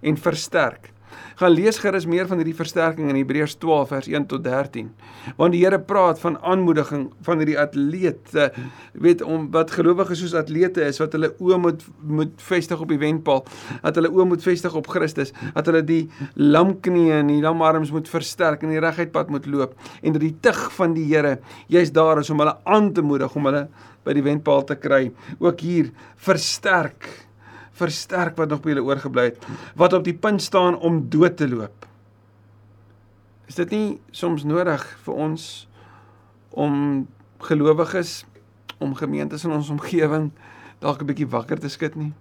en 0.00 0.16
versterk 0.16 0.92
gaan 1.38 1.52
lees 1.54 1.78
gerus 1.82 2.06
meer 2.06 2.26
van 2.28 2.40
hierdie 2.40 2.56
versterking 2.56 3.10
in 3.10 3.18
Hebreërs 3.20 3.56
12 3.62 3.92
vers 3.92 4.08
1 4.10 4.26
tot 4.30 4.44
13. 4.44 4.90
Want 5.36 5.54
die 5.54 5.62
Here 5.64 5.80
praat 5.80 6.20
van 6.22 6.38
aanmoediging 6.42 7.08
van 7.26 7.42
hierdie 7.42 7.58
atlete, 7.58 8.48
weet 8.92 9.22
om 9.22 9.48
wat 9.54 9.74
gelowiges 9.76 10.22
soos 10.22 10.36
atlete 10.38 10.84
is 10.86 11.00
wat 11.02 11.14
hulle 11.16 11.32
oë 11.38 11.60
moet 11.62 11.84
moet 12.18 12.42
vestig 12.48 12.80
op 12.80 12.88
die 12.90 13.00
wenpaal, 13.00 13.44
dat 13.82 13.98
hulle 14.00 14.10
oë 14.14 14.28
moet 14.32 14.44
vestig 14.44 14.74
op 14.78 14.88
Christus, 14.90 15.34
dat 15.54 15.68
hulle 15.68 15.84
die 15.86 16.04
lamknie 16.34 17.12
en 17.18 17.32
die 17.32 17.42
lamarms 17.44 17.92
moet 17.94 18.08
versterk 18.10 18.64
en 18.64 18.74
die 18.74 18.82
reguit 18.82 19.12
pad 19.14 19.30
moet 19.32 19.46
loop 19.46 19.76
en 20.02 20.16
dat 20.16 20.24
die 20.24 20.34
tug 20.44 20.60
van 20.78 20.94
die 20.96 21.06
Here 21.08 21.38
juist 21.72 21.94
daar 21.96 22.20
is 22.20 22.30
om 22.30 22.42
hulle 22.42 22.56
aan 22.64 22.92
te 22.92 23.02
moedig 23.02 23.34
om 23.36 23.48
hulle 23.48 23.68
by 24.06 24.14
die 24.16 24.24
wenpaal 24.24 24.64
te 24.68 24.76
kry. 24.78 25.08
Ook 25.38 25.60
hier 25.64 25.90
versterk 26.16 27.08
versterk 27.78 28.36
wat 28.36 28.50
nog 28.52 28.62
by 28.64 28.74
julle 28.74 28.86
oorgebly 28.86 29.30
het, 29.30 29.46
wat 29.78 29.94
op 29.96 30.04
die 30.06 30.16
punt 30.16 30.42
staan 30.42 30.78
om 30.78 31.04
dood 31.10 31.36
te 31.38 31.48
loop. 31.48 31.86
Is 33.48 33.56
dit 33.56 33.70
nie 33.72 34.00
soms 34.10 34.44
nodig 34.44 34.84
vir 35.06 35.14
ons 35.14 35.68
om 36.50 37.06
gelowiges 37.48 38.24
om 38.78 38.94
gemeentes 38.98 39.44
in 39.46 39.54
ons 39.54 39.70
omgewing 39.70 40.30
dalk 40.78 41.02
'n 41.02 41.06
bietjie 41.06 41.30
wakker 41.30 41.58
te 41.58 41.68
skud 41.68 41.94
nie. 41.96 42.12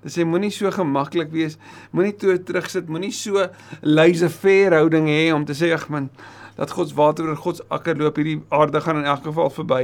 Dit 0.00 0.14
sê 0.14 0.24
moenie 0.24 0.50
so 0.50 0.70
gemaklik 0.72 1.28
wees, 1.32 1.58
moenie 1.92 2.14
toe 2.16 2.38
terugsit, 2.40 2.88
moenie 2.88 3.12
so 3.12 3.46
laissez-faire 3.82 4.78
houding 4.80 5.08
hê 5.12 5.30
om 5.34 5.44
te 5.44 5.52
sê 5.52 5.74
ag 5.76 5.88
man, 5.92 6.08
dat 6.56 6.72
God 6.72 6.88
se 6.88 6.96
water 6.96 7.28
oor 7.28 7.36
God 7.36 7.60
se 7.60 7.66
akker 7.68 7.98
loop, 8.00 8.16
hierdie 8.16 8.38
aarde 8.48 8.80
gaan 8.80 9.02
in 9.02 9.08
elk 9.08 9.26
geval 9.28 9.50
verby. 9.52 9.82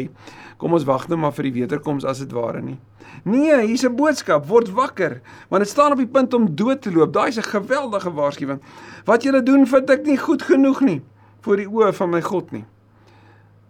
Kom 0.57 0.73
ons 0.77 0.87
wag 0.89 1.05
net 1.09 1.21
maar 1.21 1.35
vir 1.37 1.51
die 1.51 1.57
wederkoms 1.61 2.05
as 2.09 2.23
dit 2.25 2.33
ware 2.33 2.63
nie. 2.65 2.79
Nee, 3.25 3.61
hier's 3.67 3.85
'n 3.85 3.97
boodskap, 3.97 4.47
word 4.49 4.73
wakker, 4.73 5.21
want 5.49 5.63
dit 5.63 5.69
staan 5.69 5.93
op 5.93 5.99
die 5.99 6.07
punt 6.07 6.35
om 6.35 6.55
dood 6.57 6.83
te 6.83 6.93
loop. 6.93 7.13
Daai's 7.13 7.37
'n 7.37 7.43
geweldige 7.43 8.11
waarskuwing. 8.13 8.61
Wat 9.05 9.23
jy 9.23 9.43
doen 9.43 9.67
vind 9.67 9.91
ek 9.91 10.07
nie 10.07 10.19
goed 10.19 10.43
genoeg 10.43 10.81
nie 10.81 11.03
voor 11.41 11.57
die 11.57 11.69
oë 11.69 11.93
van 11.93 12.11
my 12.11 12.21
God 12.23 12.53
nie. 12.53 12.65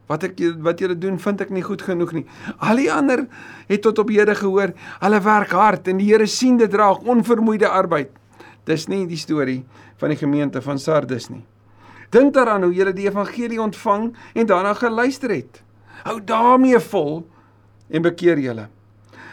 Wat 0.06 0.22
ek 0.22 0.38
wat 0.62 0.78
julle 0.80 0.94
doen 0.98 1.18
vind 1.18 1.40
ek 1.40 1.50
nie 1.50 1.64
goed 1.66 1.82
genoeg 1.82 2.12
nie. 2.12 2.25
Al 2.62 2.78
die 2.78 2.90
ander 2.92 3.26
het 3.66 3.82
tot 3.82 3.98
op 3.98 4.12
hede 4.14 4.36
gehoor. 4.38 4.72
Hulle 5.02 5.20
werk 5.20 5.50
hard 5.50 5.88
en 5.88 5.98
die 5.98 6.12
Here 6.12 6.26
sien 6.30 6.56
dit 6.60 6.75
raak 6.75 7.02
onvermoeide 7.06 7.68
arbeid. 7.68 8.10
Dis 8.66 8.86
nie 8.88 9.04
die 9.06 9.18
storie 9.18 9.64
van 9.98 10.14
die 10.14 10.20
gemeente 10.20 10.62
van 10.62 10.78
Sardes 10.78 11.28
nie. 11.30 11.44
Dink 12.14 12.34
daaraan 12.34 12.62
hoe 12.62 12.75
julle 12.75 12.94
die 12.94 13.08
evangelie 13.08 13.60
ontvang 13.62 14.12
en 14.34 14.46
daarna 14.46 14.75
geluister 14.78 15.30
het. 15.34 15.62
Hou 16.06 16.20
daarmee 16.22 16.78
vol 16.78 17.26
en 17.90 18.02
bekeer 18.02 18.38
julle. 18.38 18.68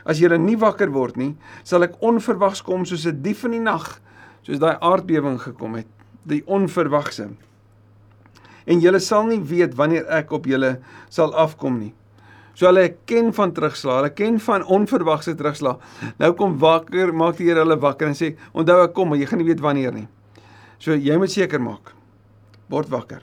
As 0.04 0.20
julle 0.20 0.38
nie 0.42 0.58
wakker 0.60 0.92
word 0.92 1.18
nie, 1.18 1.34
sal 1.64 1.86
ek 1.86 2.00
onverwags 2.04 2.64
kom 2.66 2.86
soos 2.86 3.06
'n 3.06 3.22
dief 3.22 3.46
in 3.46 3.52
die 3.52 3.64
nag, 3.64 4.00
soos 4.42 4.60
daai 4.60 4.78
aardbewing 4.82 5.40
gekom 5.40 5.76
het, 5.76 5.88
die 6.26 6.44
onverwagse 6.46 7.30
en 8.66 8.82
julle 8.84 9.00
sal 9.00 9.28
nie 9.28 9.40
weet 9.40 9.76
wanneer 9.80 10.06
ek 10.10 10.32
op 10.36 10.48
julle 10.50 10.78
sal 11.10 11.34
afkom 11.34 11.80
nie. 11.80 11.94
So 12.54 12.68
hulle 12.70 12.86
ken 13.10 13.32
van 13.34 13.52
terugslag, 13.54 14.02
hulle 14.02 14.14
ken 14.14 14.40
van 14.46 14.66
onverwagse 14.66 15.34
terugslag. 15.36 15.82
Nou 16.22 16.34
kom 16.38 16.60
wakker, 16.62 17.14
maak 17.14 17.40
die 17.40 17.50
Here 17.50 17.64
hulle 17.66 17.80
wakker 17.82 18.08
en 18.08 18.14
sê, 18.14 18.36
"Onthou 18.54 18.84
ek 18.84 18.94
kom, 18.94 19.10
maar 19.10 19.18
jy 19.18 19.26
gaan 19.26 19.40
nie 19.40 19.48
weet 19.48 19.62
wanneer 19.62 19.94
nie." 19.94 20.08
So 20.80 20.92
jy 20.92 21.18
moet 21.18 21.32
seker 21.32 21.60
maak. 21.60 21.94
Word 22.70 22.90
wakker. 22.90 23.22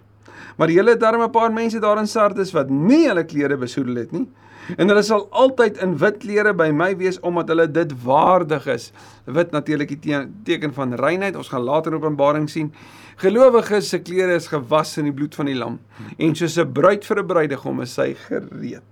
Maar 0.56 0.70
julle 0.70 0.90
het 0.90 1.00
darm 1.00 1.22
'n 1.22 1.30
paar 1.30 1.52
mense 1.52 1.80
daar 1.80 1.98
in 1.98 2.06
Sardes 2.06 2.52
wat 2.52 2.70
nie 2.70 3.06
hulle 3.06 3.24
klere 3.24 3.56
besoedel 3.56 3.96
het 3.96 4.12
nie. 4.12 4.28
En 4.76 4.88
hulle 4.88 5.02
sal 5.02 5.26
altyd 5.30 5.80
in 5.82 5.96
wit 5.98 6.18
klere 6.22 6.52
by 6.54 6.70
my 6.70 6.96
wees 6.96 7.18
omdat 7.26 7.48
hulle 7.48 7.66
dit 7.70 7.92
waardig 8.04 8.66
is. 8.66 8.92
Wit 9.24 9.50
natuurlik 9.50 10.02
die 10.02 10.28
teken 10.44 10.74
van 10.74 10.94
reinheid. 10.94 11.36
Ons 11.36 11.48
gaan 11.48 11.66
later 11.66 11.92
in 11.92 11.98
Openbaring 11.98 12.48
sien. 12.50 12.72
Gelowiges 13.20 13.88
se 13.88 13.98
klere 14.00 14.34
is 14.34 14.48
gewas 14.48 14.96
in 14.98 15.10
die 15.10 15.12
bloed 15.12 15.34
van 15.34 15.50
die 15.50 15.56
lam 15.58 15.80
en 16.16 16.34
soos 16.34 16.58
'n 16.58 16.72
bruid 16.72 17.04
vir 17.04 17.18
'n 17.18 17.26
bruidegom 17.26 17.80
is 17.80 17.94
sy 17.94 18.14
gereed. 18.14 18.82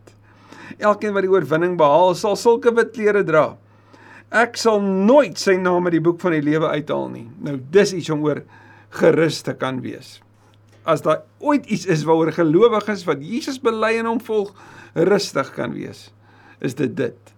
Elkeen 0.78 1.12
wat 1.12 1.22
die 1.22 1.30
oorwinning 1.30 1.76
behaal, 1.76 2.14
sal 2.14 2.36
sulke 2.36 2.74
wit 2.74 2.92
klere 2.92 3.24
dra. 3.24 3.56
Ek 4.30 4.56
sal 4.56 4.80
nooit 4.80 5.38
sy 5.38 5.56
naam 5.56 5.84
uit 5.84 5.92
die 5.92 6.00
boek 6.00 6.20
van 6.20 6.32
die 6.32 6.42
lewe 6.42 6.68
uithaal 6.68 7.08
nie. 7.08 7.30
Nou 7.40 7.58
dis 7.70 7.92
iets 7.92 8.10
om 8.10 8.24
oor 8.24 8.42
gerus 8.90 9.42
te 9.42 9.54
kan 9.54 9.80
wees. 9.80 10.20
As 10.88 11.02
daar 11.04 11.24
ooit 11.44 11.66
iets 11.68 11.86
is 11.86 12.06
waaroor 12.08 12.32
gelowiges 12.32 13.04
wat 13.08 13.20
Jesus 13.24 13.60
bely 13.60 13.98
en 13.98 14.08
hom 14.08 14.20
volg 14.24 14.54
rustig 14.96 15.50
kan 15.56 15.74
wees, 15.76 16.08
is 16.64 16.76
dit 16.78 16.94
dit. 16.96 17.34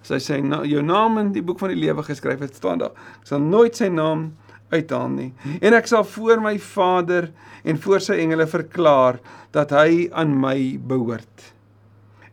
As 0.00 0.12
hy 0.14 0.20
sê 0.20 0.38
nou 0.44 0.62
jou 0.68 0.82
naam 0.84 1.18
in 1.20 1.32
die 1.32 1.44
boek 1.44 1.60
van 1.62 1.72
die 1.72 1.80
lewe 1.80 2.04
geskryf 2.04 2.42
het, 2.44 2.56
staan 2.56 2.80
daar. 2.80 2.92
Ek 3.20 3.28
sal 3.32 3.42
nooit 3.44 3.76
sy 3.76 3.88
naam 3.92 4.30
uithaal 4.70 5.08
nie. 5.12 5.30
En 5.60 5.76
ek 5.76 5.88
sal 5.90 6.04
voor 6.06 6.42
my 6.44 6.54
Vader 6.62 7.30
en 7.64 7.80
voor 7.80 8.04
sy 8.04 8.20
engele 8.22 8.46
verklaar 8.48 9.20
dat 9.54 9.74
hy 9.74 10.08
aan 10.16 10.36
my 10.40 10.56
behoort. 10.88 11.50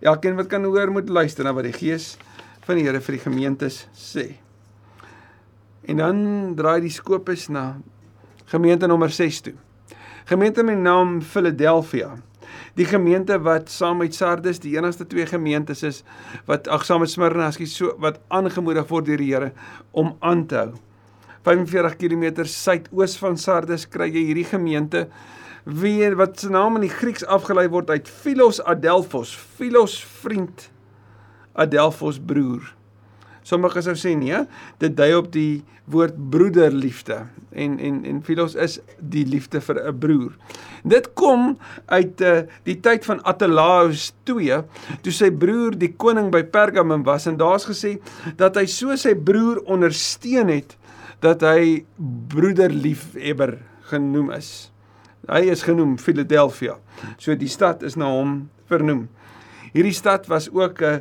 Elkeen 0.04 0.38
wat 0.38 0.52
kan 0.52 0.68
hoor 0.68 0.92
moet 0.94 1.10
luister 1.10 1.48
na 1.48 1.56
wat 1.58 1.68
die 1.68 1.76
Gees 1.76 2.16
van 2.68 2.78
die 2.78 2.86
Here 2.86 3.02
vir 3.02 3.18
die 3.18 3.24
gemeentes 3.24 3.86
sê. 3.98 4.30
En 5.88 6.04
dan 6.04 6.20
draai 6.60 6.82
die 6.84 6.94
skopus 6.94 7.48
na 7.50 7.78
gemeente 8.52 8.88
nommer 8.88 9.12
6 9.12 9.42
toe. 9.48 9.56
Gemeente 10.28 10.64
met 10.64 10.78
naam 10.78 11.22
Philadelphia. 11.22 12.10
Die 12.76 12.86
gemeente 12.86 13.38
wat 13.40 13.70
saam 13.72 14.02
met 14.04 14.16
Sardes 14.16 14.58
die 14.60 14.74
enigste 14.76 15.06
twee 15.08 15.24
gemeentes 15.26 15.86
is 15.88 16.02
wat 16.50 16.68
ag 16.68 16.84
saam 16.84 17.00
met 17.00 17.14
Smyrna 17.14 17.48
jy 17.56 17.68
so 17.72 17.94
wat 18.04 18.20
aangemoedig 18.28 18.90
word 18.90 19.08
deur 19.08 19.24
die 19.24 19.30
Here 19.30 19.54
om 19.96 20.18
aan 20.20 20.44
te 20.52 20.58
hou. 20.60 20.74
45 21.48 21.96
km 21.96 22.44
suidoos 22.44 23.16
van 23.22 23.40
Sardes 23.40 23.88
kry 23.88 24.10
jy 24.12 24.26
hierdie 24.28 24.50
gemeente 24.52 25.06
wie 25.64 26.12
wat 26.20 26.44
se 26.44 26.52
naam 26.52 26.76
in 26.76 26.90
die 26.90 26.92
Grieks 26.92 27.24
afgelei 27.24 27.70
word 27.72 27.96
uit 27.96 28.12
Philos 28.12 28.60
Adelphos, 28.60 29.32
Philos 29.32 29.96
vriend, 30.20 30.68
Adelphos 31.56 32.20
broer. 32.20 32.68
Sommige 33.48 33.84
sou 33.86 33.96
sê 33.96 34.12
nee, 34.20 34.40
dit 34.82 34.96
dui 34.98 35.14
op 35.16 35.30
die 35.32 35.64
woord 35.88 36.18
broederliefde 36.32 37.22
en 37.56 37.78
en 37.80 38.02
en 38.06 38.20
Philos 38.28 38.58
is 38.60 38.80
die 39.00 39.24
liefde 39.26 39.62
vir 39.64 39.80
'n 39.80 40.00
broer. 40.00 40.34
Dit 40.84 41.14
kom 41.14 41.58
uit 41.86 42.22
uh, 42.22 42.42
die 42.64 42.80
tyd 42.80 43.06
van 43.06 43.24
Atalaus 43.24 44.12
2, 44.24 44.62
toe 45.02 45.14
sy 45.14 45.32
broer 45.32 45.78
die 45.80 45.94
koning 45.96 46.32
by 46.32 46.44
Pergamum 46.44 47.04
was 47.04 47.28
en 47.28 47.38
daar's 47.38 47.66
gesê 47.66 47.98
dat 48.36 48.56
hy 48.56 48.66
so 48.66 48.96
sy 48.96 49.16
broer 49.16 49.64
ondersteun 49.66 50.52
het 50.52 50.78
dat 51.20 51.42
hy 51.42 51.86
broederliefhebber 52.30 53.58
genoem 53.90 54.32
is. 54.32 54.72
Hy 55.28 55.48
is 55.52 55.64
genoem 55.64 55.98
Philadelphia. 55.98 56.78
So 57.18 57.36
die 57.36 57.50
stad 57.50 57.84
is 57.84 57.96
na 57.96 58.12
hom 58.12 58.50
vernoem. 58.70 59.08
Hierdie 59.78 59.94
stad 59.94 60.26
was 60.26 60.48
ook 60.50 60.80
uh, 60.82 60.96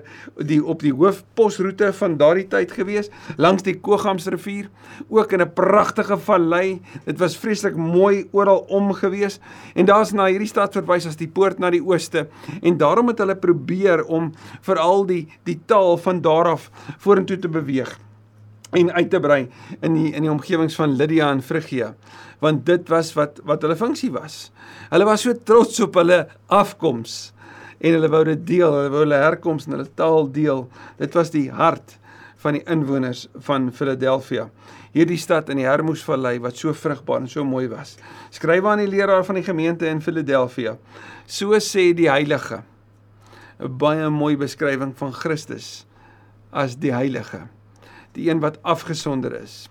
die 0.44 0.58
op 0.60 0.82
die 0.84 0.92
hoofposroete 0.92 1.94
van 1.96 2.18
daardie 2.20 2.44
tyd 2.52 2.74
gewees 2.76 3.08
langs 3.40 3.64
die 3.64 3.78
Kogamsrivier, 3.80 4.68
ook 5.08 5.32
in 5.32 5.40
'n 5.40 5.52
pragtige 5.56 6.18
vallei. 6.18 6.82
Dit 7.06 7.18
was 7.18 7.38
vreeslik 7.40 7.76
mooi 7.76 8.28
oral 8.32 8.66
om 8.68 8.92
gewees 8.92 9.40
en 9.74 9.86
daar's 9.86 10.12
na 10.12 10.26
hierdie 10.28 10.48
stad 10.48 10.76
verwys 10.76 11.06
as 11.06 11.16
die 11.16 11.28
poort 11.28 11.58
na 11.58 11.70
die 11.70 11.80
ooste 11.80 12.28
en 12.62 12.76
daarom 12.76 13.08
het 13.08 13.18
hulle 13.18 13.36
probeer 13.36 14.04
om 14.04 14.32
veral 14.60 15.06
die 15.06 15.26
die 15.44 15.60
taal 15.66 15.96
van 15.96 16.20
daar 16.20 16.48
af 16.52 16.70
vorentoe 16.98 17.38
te 17.38 17.48
beweeg 17.48 17.98
en 18.72 18.92
uit 18.92 19.10
te 19.10 19.20
brei 19.20 19.48
in 19.80 19.94
die 19.94 20.12
in 20.12 20.22
die 20.22 20.30
omgewings 20.30 20.76
van 20.76 20.96
Lydia 20.96 21.30
en 21.30 21.42
Frigia 21.42 21.94
want 22.40 22.66
dit 22.66 22.88
was 22.88 23.14
wat 23.16 23.40
wat 23.44 23.62
hulle 23.62 23.76
funksie 23.76 24.10
was. 24.12 24.50
Hulle 24.90 25.04
was 25.04 25.22
so 25.22 25.32
trots 25.32 25.80
op 25.80 25.94
hulle 25.94 26.26
afkoms 26.46 27.32
en 27.80 27.96
hulle 27.96 28.10
wou 28.12 28.22
dit 28.28 28.42
deel, 28.48 28.72
hulle 28.72 28.92
wou 28.92 29.04
hulle 29.04 29.20
herkoms 29.20 29.66
en 29.66 29.76
hulle 29.76 29.88
taal 29.98 30.30
deel. 30.32 30.66
Dit 31.00 31.16
was 31.18 31.32
die 31.34 31.48
hart 31.50 31.98
van 32.42 32.58
die 32.58 32.64
inwoners 32.70 33.26
van 33.48 33.70
Philadelphia. 33.72 34.48
Hierdie 34.96 35.18
stad 35.20 35.50
in 35.52 35.60
die 35.60 35.68
Hermosvallei 35.68 36.38
wat 36.44 36.56
so 36.56 36.72
vrugbaar 36.72 37.24
en 37.24 37.28
so 37.28 37.44
mooi 37.44 37.66
was. 37.68 37.96
Skryf 38.32 38.64
aan 38.64 38.84
die 38.84 38.90
leraar 38.92 39.24
van 39.26 39.40
die 39.40 39.44
gemeente 39.44 39.88
in 39.88 40.00
Philadelphia. 40.00 40.76
So 41.26 41.58
sê 41.60 41.92
die 41.94 42.10
heilige. 42.10 42.62
'n 43.60 43.76
Baie 43.78 44.08
mooi 44.10 44.36
beskrywing 44.36 44.92
van 44.96 45.12
Christus 45.12 45.86
as 46.52 46.76
die 46.76 46.92
heilige 46.92 47.46
die 48.16 48.30
een 48.30 48.40
wat 48.40 48.58
afgesonder 48.64 49.34
is, 49.36 49.66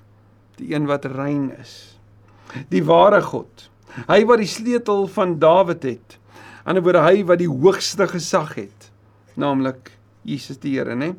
die 0.59 0.73
een 0.73 0.85
wat 0.89 1.05
rein 1.09 1.49
is. 1.57 1.97
Die 2.69 2.83
ware 2.85 3.21
God. 3.25 3.69
Hy 4.07 4.21
wat 4.29 4.41
die 4.43 4.49
sleutel 4.49 5.07
van 5.11 5.37
Dawid 5.41 5.83
het. 5.87 6.17
Ander 6.65 6.81
woorde 6.81 7.03
hy 7.05 7.21
wat 7.29 7.41
die 7.41 7.49
hoogste 7.49 8.07
gesag 8.09 8.55
het, 8.57 8.89
naamlik 9.37 9.91
Jesus 10.25 10.57
die 10.63 10.73
Here, 10.79 10.95
né? 10.97 11.13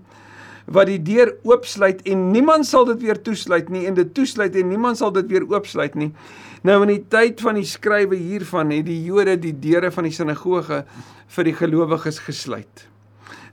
Wat 0.66 0.88
die 0.90 0.98
deur 0.98 1.30
oopsluit 1.46 2.00
en 2.10 2.24
niemand 2.34 2.66
sal 2.66 2.88
dit 2.88 3.04
weer 3.06 3.20
toesluit 3.22 3.68
nie 3.70 3.84
en 3.86 3.94
dit 3.94 4.08
toesluit 4.14 4.56
en 4.58 4.66
niemand 4.66 4.98
sal 4.98 5.12
dit 5.14 5.28
weer 5.30 5.46
oopsluit 5.46 5.94
nie. 5.94 6.10
Nou 6.66 6.80
in 6.82 6.90
die 6.96 7.04
tyd 7.12 7.38
van 7.44 7.60
die 7.60 7.68
skrywe 7.68 8.18
hiervan 8.18 8.74
het 8.74 8.88
die 8.88 8.98
Jode 9.06 9.36
die 9.38 9.54
deure 9.54 9.92
van 9.94 10.08
die 10.08 10.14
sinagoge 10.16 10.82
vir 11.36 11.46
die 11.46 11.54
gelowiges 11.54 12.18
gesluit. 12.26 12.88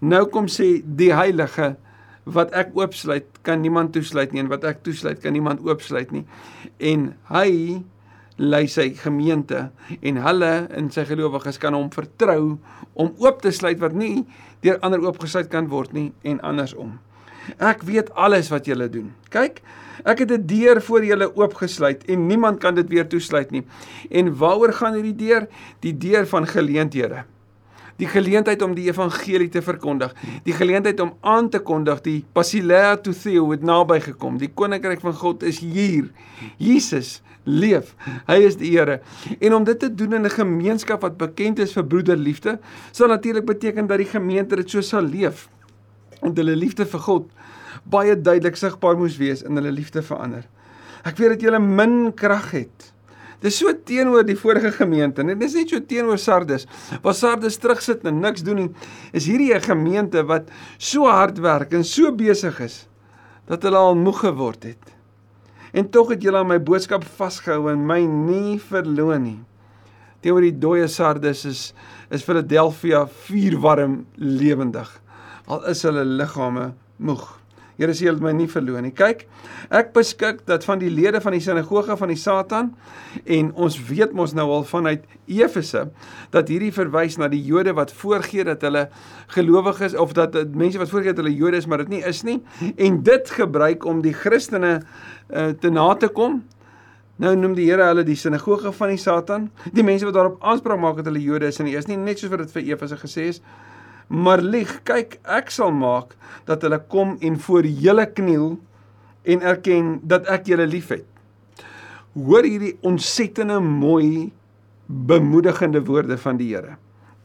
Nou 0.02 0.26
kom 0.34 0.50
sê 0.50 0.80
die 0.82 1.12
heilige 1.14 1.76
wat 2.26 2.56
ek 2.58 2.74
oopsluit 2.74 3.28
kan 3.46 3.62
niemand 3.62 3.94
toesluit 3.94 4.34
nie 4.34 4.42
en 4.42 4.50
wat 4.50 4.66
ek 4.66 4.82
toesluit 4.82 5.22
kan 5.22 5.36
niemand 5.36 5.62
oopsluit 5.62 6.10
nie 6.16 6.24
en 6.82 7.12
hy 7.30 7.84
lei 8.38 8.68
sy 8.68 8.90
gemeente 8.98 9.70
en 10.02 10.18
hulle 10.18 10.54
in 10.78 10.90
sy 10.92 11.06
gelowiges 11.06 11.60
kan 11.62 11.74
hom 11.78 11.92
vertrou 11.94 12.58
om 12.94 13.14
oop 13.22 13.42
te 13.42 13.52
sluit 13.52 13.80
wat 13.82 13.94
nie 13.94 14.26
deur 14.64 14.80
ander 14.82 15.04
oopgesluit 15.04 15.50
kan 15.52 15.68
word 15.70 15.94
nie 15.94 16.12
en 16.24 16.40
andersom. 16.42 17.00
Ek 17.60 17.84
weet 17.84 18.14
alles 18.16 18.50
wat 18.54 18.68
julle 18.70 18.88
doen. 18.90 19.12
Kyk 19.34 19.62
ek 20.04 20.20
het 20.20 20.32
'n 20.32 20.46
deur 20.48 20.82
voor 20.82 21.06
julle 21.06 21.36
oopgesluit 21.36 22.06
en 22.06 22.28
niemand 22.28 22.60
kan 22.60 22.76
dit 22.76 22.88
weer 22.90 23.08
toesluit 23.08 23.52
nie. 23.52 23.64
En 24.10 24.36
waaroor 24.38 24.74
gaan 24.74 24.94
hierdie 24.94 25.16
deur? 25.16 25.48
Die 25.80 25.98
deur 25.98 26.28
van 26.28 26.48
geleenthede. 26.48 27.24
Die 27.98 28.08
geleentheid 28.08 28.62
om 28.62 28.74
die 28.74 28.90
evangelie 28.90 29.50
te 29.50 29.62
verkondig, 29.62 30.16
die 30.44 30.54
geleentheid 30.54 31.00
om 31.00 31.14
aan 31.22 31.50
te 31.50 31.60
kondig 31.60 32.02
die 32.02 32.26
Basileia 32.34 32.96
to 32.98 33.12
Theo 33.12 33.52
het 33.52 33.62
naby 33.62 34.00
gekom. 34.00 34.38
Die 34.38 34.50
koninkryk 34.54 35.00
van 35.00 35.14
God 35.14 35.44
is 35.44 35.60
hier. 35.60 36.10
Jesus 36.58 37.22
leef. 37.44 37.96
Hy 38.28 38.40
is 38.48 38.58
die 38.58 38.72
Here. 38.72 39.02
En 39.40 39.54
om 39.54 39.64
dit 39.64 39.80
te 39.80 39.90
doen 39.94 40.14
in 40.14 40.26
'n 40.26 40.30
gemeenskap 40.30 41.02
wat 41.02 41.18
bekend 41.18 41.60
is 41.60 41.74
vir 41.74 41.86
broederliefde, 41.86 42.60
sal 42.92 43.08
natuurlik 43.08 43.46
beteken 43.46 43.88
dat 43.88 43.98
die 43.98 44.10
gemeente 44.10 44.56
dit 44.56 44.70
so 44.70 44.82
sal 44.82 45.04
leef. 45.04 45.50
En 46.22 46.36
hulle 46.36 46.56
liefde 46.56 46.86
vir 46.86 47.00
God 47.00 47.32
baie 47.84 48.16
duidelik 48.22 48.56
sigbaar 48.56 48.98
moes 48.98 49.18
wees 49.18 49.44
in 49.44 49.56
hulle 49.56 49.72
liefde 49.72 50.02
vir 50.02 50.18
ander. 50.18 50.44
Ek 51.04 51.18
weet 51.18 51.36
dat 51.36 51.42
julle 51.42 51.60
min 51.60 52.14
krag 52.16 52.52
het. 52.52 52.94
Dis 53.44 53.58
so 53.60 53.74
teenoor 53.74 54.24
die 54.24 54.38
vorige 54.40 54.72
gemeente. 54.72 55.24
Dit 55.24 55.42
is 55.44 55.54
net 55.54 55.70
so 55.70 55.84
teenoor 55.84 56.18
Sardes. 56.18 56.66
Waar 57.04 57.14
Sardes 57.14 57.58
terugsit 57.60 58.06
en 58.08 58.22
niks 58.24 58.44
doen 58.44 58.56
nie, 58.56 58.70
is 59.12 59.28
hierdie 59.28 59.54
'n 59.54 59.62
gemeente 59.62 60.24
wat 60.24 60.50
so 60.78 61.06
hard 61.06 61.40
werk 61.40 61.74
en 61.74 61.84
so 61.84 62.12
besig 62.12 62.60
is 62.60 62.88
dat 63.48 63.64
hulle 63.64 63.78
al 63.78 63.96
moeg 63.96 64.20
geword 64.20 64.64
het. 64.64 64.93
En 65.74 65.90
tog 65.90 66.14
het 66.14 66.22
julle 66.22 66.38
aan 66.44 66.52
my 66.52 66.60
boodskap 66.62 67.06
vasgehou 67.18 67.72
en 67.72 67.86
my 67.90 68.04
nie 68.06 68.60
verloon 68.62 69.24
nie. 69.26 69.40
Teenoor 70.22 70.46
die 70.46 70.56
dooie 70.56 70.88
Sardes 70.88 71.44
is 71.50 71.62
is 72.14 72.24
Philadelphia 72.24 73.08
vuurwarm 73.26 74.04
lewendig. 74.16 74.90
Al 75.50 75.66
is 75.72 75.82
hulle 75.84 76.06
liggame 76.06 76.74
moeg. 77.02 77.26
Here 77.78 77.94
sê 77.96 78.06
jy 78.06 78.12
het 78.14 78.22
my 78.22 78.34
nie 78.38 78.48
verloon 78.50 78.86
nie. 78.86 78.94
Kyk, 78.94 79.26
ek 79.74 79.94
beskik 79.96 80.44
dat 80.50 80.66
van 80.68 80.82
die 80.82 80.92
lede 80.94 81.22
van 81.24 81.34
die 81.34 81.42
sinagoge 81.42 81.98
van 81.98 82.12
die 82.14 82.20
Satan 82.20 82.74
en 83.26 83.50
ons 83.58 83.80
weet 83.90 84.14
mos 84.14 84.36
nou 84.38 84.46
al 84.54 84.66
vanuit 84.70 85.08
Efese 85.26 85.88
dat 86.34 86.52
hierdie 86.54 86.74
verwys 86.76 87.18
na 87.18 87.30
die 87.32 87.42
Jode 87.42 87.74
wat 87.78 87.94
voorgee 87.98 88.46
dat 88.46 88.62
hulle 88.66 88.88
gelowiges 89.34 89.98
of 89.98 90.14
dat 90.18 90.38
mense 90.54 90.82
wat 90.82 90.94
voorgee 90.94 91.16
dat 91.16 91.24
hulle 91.24 91.34
Jode 91.34 91.58
is, 91.58 91.68
maar 91.68 91.82
dit 91.86 91.96
nie 91.98 92.04
is 92.06 92.22
nie 92.28 92.40
en 92.78 93.02
dit 93.04 93.36
gebruik 93.40 93.86
om 93.90 94.04
die 94.06 94.14
Christene 94.14 94.76
uh, 94.80 95.50
te 95.58 95.74
na 95.74 95.90
te 95.98 96.12
kom. 96.14 96.44
Nou 97.22 97.36
noem 97.38 97.54
die 97.58 97.68
Here 97.70 97.90
hulle 97.90 98.06
die 98.06 98.18
sinagoge 98.18 98.72
van 98.74 98.94
die 98.94 99.02
Satan. 99.02 99.52
Die 99.74 99.86
mense 99.86 100.06
wat 100.06 100.18
daarop 100.18 100.42
aanspraak 100.42 100.82
maak 100.82 100.98
dat 101.02 101.10
hulle 101.10 101.22
Jode 101.22 101.50
is 101.50 101.62
en 101.62 101.70
nie 101.70 101.78
is 101.78 101.90
nie 101.90 101.98
net 101.98 102.22
soos 102.22 102.34
wat 102.34 102.46
dit 102.46 102.54
vir 102.58 102.74
Efese 102.74 103.02
gesê 103.02 103.30
is 103.34 103.42
maar 104.08 104.42
lieg, 104.42 104.80
kyk, 104.88 105.20
ek 105.24 105.52
sal 105.54 105.72
maak 105.76 106.16
dat 106.48 106.64
hulle 106.66 106.80
kom 106.92 107.18
en 107.22 107.40
voor 107.40 107.66
julle 107.66 108.06
kniel 108.14 108.56
en 109.24 109.42
erken 109.42 109.98
dat 110.04 110.28
ek 110.32 110.50
julle 110.52 110.68
liefhet. 110.68 111.06
Hoor 112.14 112.46
hierdie 112.46 112.76
ontsettende 112.86 113.60
mooi 113.64 114.32
bemoedigende 114.88 115.82
woorde 115.88 116.18
van 116.22 116.38
die 116.38 116.52
Here. 116.54 116.78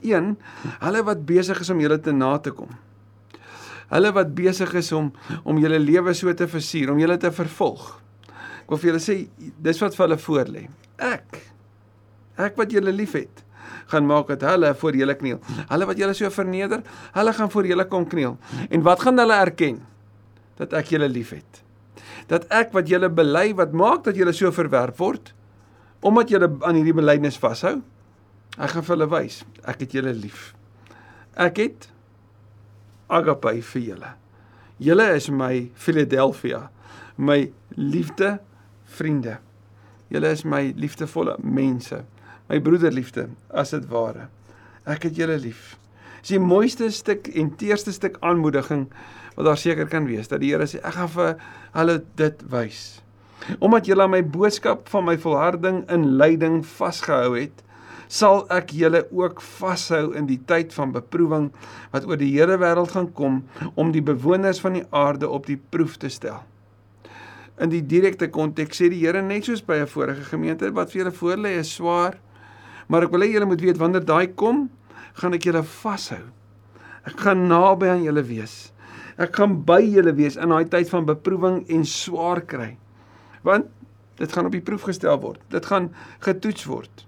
1. 0.06 0.36
Hulle 0.80 1.02
wat 1.04 1.24
besig 1.26 1.60
is 1.60 1.70
om 1.74 1.80
julle 1.82 1.98
te 2.00 2.14
na 2.14 2.36
te 2.38 2.52
kom. 2.54 2.70
Hulle 3.88 4.12
wat 4.14 4.34
besig 4.36 4.72
is 4.78 4.92
om 4.92 5.10
om 5.42 5.58
julle 5.60 5.80
lewe 5.80 6.14
so 6.14 6.32
te 6.36 6.48
versier, 6.48 6.92
om 6.92 7.00
julle 7.00 7.18
te 7.20 7.32
vervolg. 7.34 7.90
Ek 8.62 8.72
wil 8.72 8.80
vir 8.80 8.90
julle 8.92 9.02
sê 9.02 9.18
dis 9.64 9.82
wat 9.82 9.96
vir 9.96 10.06
hulle 10.06 10.20
voorlê. 10.22 10.64
Ek 11.00 11.42
ek 12.38 12.58
wat 12.60 12.70
julle 12.70 12.92
liefhet 12.94 13.42
gaan 13.92 14.06
maak 14.06 14.30
dat 14.32 14.44
hulle 14.46 14.74
voor 14.74 14.96
julle 14.96 15.14
kniel. 15.18 15.40
Hulle 15.68 15.88
wat 15.88 16.00
julle 16.00 16.14
so 16.14 16.30
verneder, 16.30 16.82
hulle 17.14 17.32
gaan 17.32 17.50
voor 17.50 17.66
julle 17.66 17.86
kom 17.88 18.06
kniel. 18.08 18.36
En 18.70 18.82
wat 18.86 19.02
gaan 19.06 19.18
hulle 19.18 19.34
erken? 19.34 19.80
Dat 20.60 20.72
ek 20.72 20.92
julle 20.94 21.08
liefhet. 21.08 21.62
Dat 22.28 22.46
ek 22.52 22.72
wat 22.76 22.88
julle 22.88 23.10
bely 23.10 23.52
wat 23.58 23.72
maak 23.72 24.04
dat 24.08 24.16
julle 24.18 24.32
so 24.36 24.52
verwerp 24.54 24.98
word 24.98 25.34
omdat 26.00 26.30
julle 26.30 26.46
aan 26.62 26.76
hierdie 26.78 26.94
belydenis 26.94 27.38
vashou. 27.42 27.80
Ek 28.54 28.70
gaan 28.70 28.84
vir 28.86 28.94
hulle 28.94 29.08
wys, 29.10 29.40
ek 29.66 29.82
het 29.82 29.96
julle 29.98 30.12
lief. 30.14 30.52
Ek 31.38 31.58
het 31.58 31.88
agape 33.10 33.56
vir 33.72 33.82
julle. 33.82 34.12
Julle 34.78 35.08
is 35.16 35.26
my 35.30 35.70
Philadelphia, 35.74 36.68
my 37.16 37.48
liefde 37.74 38.36
vriende. 38.86 39.38
Julle 40.08 40.30
is 40.32 40.44
my 40.46 40.70
liefdevolle 40.78 41.36
mense 41.42 42.04
my 42.48 42.60
broederliefde 42.64 43.28
as 43.52 43.74
dit 43.76 43.86
ware. 43.92 44.28
Ek 44.88 45.04
het 45.08 45.18
julle 45.20 45.36
lief. 45.40 45.76
Dis 46.22 46.34
die 46.34 46.42
mooiste 46.42 46.88
stuk 46.94 47.28
en 47.38 47.52
teerste 47.60 47.92
stuk 47.94 48.18
aanmoediging 48.24 48.88
wat 49.36 49.46
daar 49.46 49.60
seker 49.60 49.86
kan 49.90 50.08
wees 50.08 50.30
dat 50.30 50.42
die 50.42 50.50
Here 50.50 50.66
sê 50.66 50.80
ek 50.82 50.96
gaan 50.96 51.12
vir 51.12 51.36
hulle 51.76 52.00
dit 52.18 52.42
wys. 52.50 52.82
Omdat 53.62 53.86
julle 53.86 54.04
aan 54.08 54.16
my 54.16 54.24
boodskap 54.26 54.88
van 54.90 55.06
my 55.06 55.14
volharding 55.20 55.84
in 55.94 56.16
lyding 56.18 56.64
vasgehou 56.66 57.36
het, 57.36 57.62
sal 58.08 58.46
ek 58.50 58.72
julle 58.74 59.04
ook 59.14 59.42
vashou 59.60 60.14
in 60.16 60.26
die 60.26 60.40
tyd 60.48 60.72
van 60.74 60.94
beproewing 60.96 61.50
wat 61.92 62.08
oor 62.08 62.18
die 62.18 62.32
Here 62.32 62.56
wêreld 62.58 62.96
gaan 62.96 63.10
kom 63.12 63.42
om 63.76 63.92
die 63.92 64.02
bewoners 64.02 64.62
van 64.64 64.80
die 64.80 64.86
aarde 64.90 65.28
op 65.28 65.46
die 65.46 65.60
proef 65.70 66.00
te 66.00 66.10
stel. 66.10 66.40
In 67.60 67.70
die 67.70 67.84
direkte 67.84 68.30
konteks 68.32 68.80
sê 68.80 68.88
die 68.90 69.04
Here 69.04 69.22
net 69.22 69.44
soos 69.44 69.62
by 69.62 69.84
'n 69.84 69.92
vorige 69.92 70.24
gemeente 70.32 70.72
wat 70.72 70.90
vir 70.90 71.04
julle 71.04 71.14
voorlê 71.14 71.58
is 71.60 71.74
swaar 71.74 72.18
Maar 72.88 73.06
ek 73.06 73.14
wil 73.14 73.24
hê 73.24 73.30
julle 73.34 73.48
moet 73.48 73.62
weet 73.62 73.80
wanneer 73.80 74.04
daai 74.08 74.32
kom, 74.32 74.66
gaan 75.20 75.36
ek 75.36 75.48
julle 75.48 75.62
vashou. 75.62 76.24
Ek 77.08 77.20
gaan 77.24 77.46
naby 77.50 77.88
aan 77.92 78.04
julle 78.04 78.24
wees. 78.26 78.70
Ek 79.18 79.34
gaan 79.36 79.58
by 79.66 79.80
julle 79.82 80.14
wees 80.16 80.38
in 80.38 80.52
daai 80.52 80.68
tyd 80.70 80.90
van 80.92 81.08
beproewing 81.08 81.62
en 81.72 81.84
swaar 81.88 82.40
kry. 82.46 82.76
Want 83.46 83.68
dit 84.18 84.32
gaan 84.34 84.48
op 84.48 84.54
die 84.54 84.64
proef 84.64 84.86
gestel 84.88 85.18
word. 85.22 85.42
Dit 85.52 85.68
gaan 85.70 85.90
getoets 86.24 86.66
word. 86.70 87.04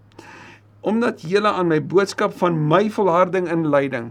Omdat 0.86 1.24
julle 1.28 1.50
aan 1.52 1.70
my 1.70 1.80
boodskap 1.82 2.34
van 2.40 2.56
my 2.70 2.86
volharding 2.92 3.48
in 3.50 3.68
lyding. 3.70 4.10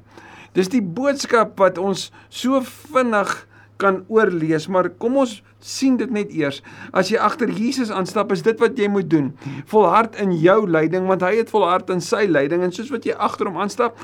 Dis 0.57 0.71
die 0.71 0.83
boodskap 0.83 1.57
wat 1.61 1.77
ons 1.81 2.09
so 2.29 2.61
vinnig 2.93 3.33
kan 3.79 4.01
oorlees, 4.11 4.67
maar 4.67 4.89
kom 4.99 5.17
ons 5.21 5.37
sien 5.63 5.95
dit 5.99 6.11
net 6.11 6.31
eers. 6.35 6.59
As 6.95 7.11
jy 7.11 7.19
agter 7.23 7.51
Jesus 7.55 7.91
aanstap, 7.95 8.33
is 8.35 8.43
dit 8.43 8.59
wat 8.59 8.77
jy 8.79 8.89
moet 8.91 9.07
doen. 9.11 9.31
Volhard 9.71 10.17
in 10.19 10.33
jou 10.35 10.59
lyding 10.67 11.07
want 11.07 11.23
hy 11.23 11.37
het 11.39 11.51
volhard 11.53 11.91
in 11.93 12.03
sy 12.03 12.25
lyding 12.27 12.65
en 12.65 12.75
soos 12.75 12.91
wat 12.93 13.07
jy 13.07 13.15
agter 13.15 13.47
hom 13.47 13.59
aanstap, 13.63 13.99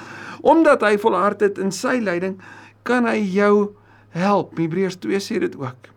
omdat 0.48 0.86
hy 0.88 0.96
volhard 1.02 1.44
het 1.44 1.60
in 1.62 1.76
sy 1.76 1.98
lyding, 2.04 2.38
kan 2.88 3.08
hy 3.10 3.20
jou 3.20 3.76
help. 4.16 4.56
Hebreërs 4.60 5.00
2 5.04 5.22
sê 5.24 5.42
dit 5.44 5.60
ook. 5.60 5.92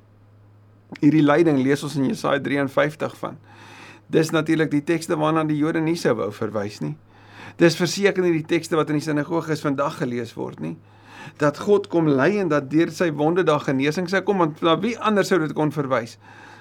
Hierdie 0.98 1.22
lyding 1.22 1.62
lees 1.62 1.84
ons 1.86 1.98
in 2.00 2.08
Jesaja 2.10 2.42
53 2.42 3.14
van. 3.20 3.38
Dis 4.10 4.32
natuurlik 4.34 4.72
die 4.72 4.84
tekste 4.88 5.18
waarna 5.20 5.44
die 5.46 5.60
Jode 5.60 5.84
nie 5.84 5.98
sou 6.00 6.16
wou 6.18 6.30
verwys 6.34 6.80
nie. 6.82 6.96
Dis 7.60 7.76
verseker 7.78 8.24
nie 8.24 8.38
die 8.40 8.46
tekste 8.48 8.78
wat 8.78 8.90
in 8.90 8.98
die 8.98 9.04
sinagoges 9.04 9.62
vandag 9.62 10.00
gelees 10.00 10.34
word 10.34 10.62
nie 10.64 10.78
dat 11.37 11.59
God 11.59 11.88
kom 11.92 12.09
lei 12.09 12.38
en 12.38 12.48
dat 12.52 12.70
deur 12.70 12.90
sy 12.94 13.11
wonde 13.14 13.44
daar 13.46 13.62
genesing 13.64 14.09
sou 14.11 14.22
kom 14.26 14.42
want 14.42 14.62
na 14.64 14.76
wie 14.83 14.96
anders 14.98 15.31
sou 15.33 15.38
dit 15.42 15.54
kon 15.57 15.72
verwys 15.74 16.16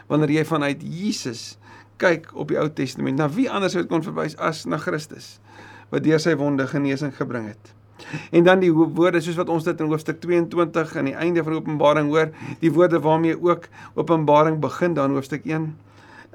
wanneer 0.08 0.38
jy 0.38 0.44
vanuit 0.48 0.84
Jesus 0.84 1.58
kyk 2.02 2.30
op 2.38 2.52
die 2.52 2.60
Ou 2.62 2.68
Testament? 2.70 3.18
Na 3.18 3.28
wie 3.34 3.50
anders 3.50 3.74
sou 3.76 3.84
dit 3.84 3.92
kon 3.92 4.06
verwys 4.06 4.38
as 4.44 4.66
na 4.70 4.80
Christus 4.82 5.38
wat 5.92 6.04
deur 6.06 6.20
sy 6.22 6.36
wonde 6.38 6.68
genesing 6.68 7.14
gebring 7.16 7.48
het? 7.50 7.74
En 8.36 8.46
dan 8.46 8.62
die 8.62 8.70
woorde 8.72 9.22
soos 9.26 9.40
wat 9.40 9.50
ons 9.50 9.66
dit 9.66 9.80
in 9.82 9.90
hoofstuk 9.90 10.20
22 10.22 10.94
aan 11.00 11.10
die 11.10 11.16
einde 11.18 11.44
van 11.44 11.58
Openbaring 11.58 12.12
hoor 12.14 12.30
die 12.62 12.72
woorde 12.74 13.02
waarmee 13.02 13.38
ook 13.42 13.66
Openbaring 13.98 14.62
begin 14.62 14.94
dan 14.98 15.16
hoofstuk 15.18 15.48
1 15.50 15.72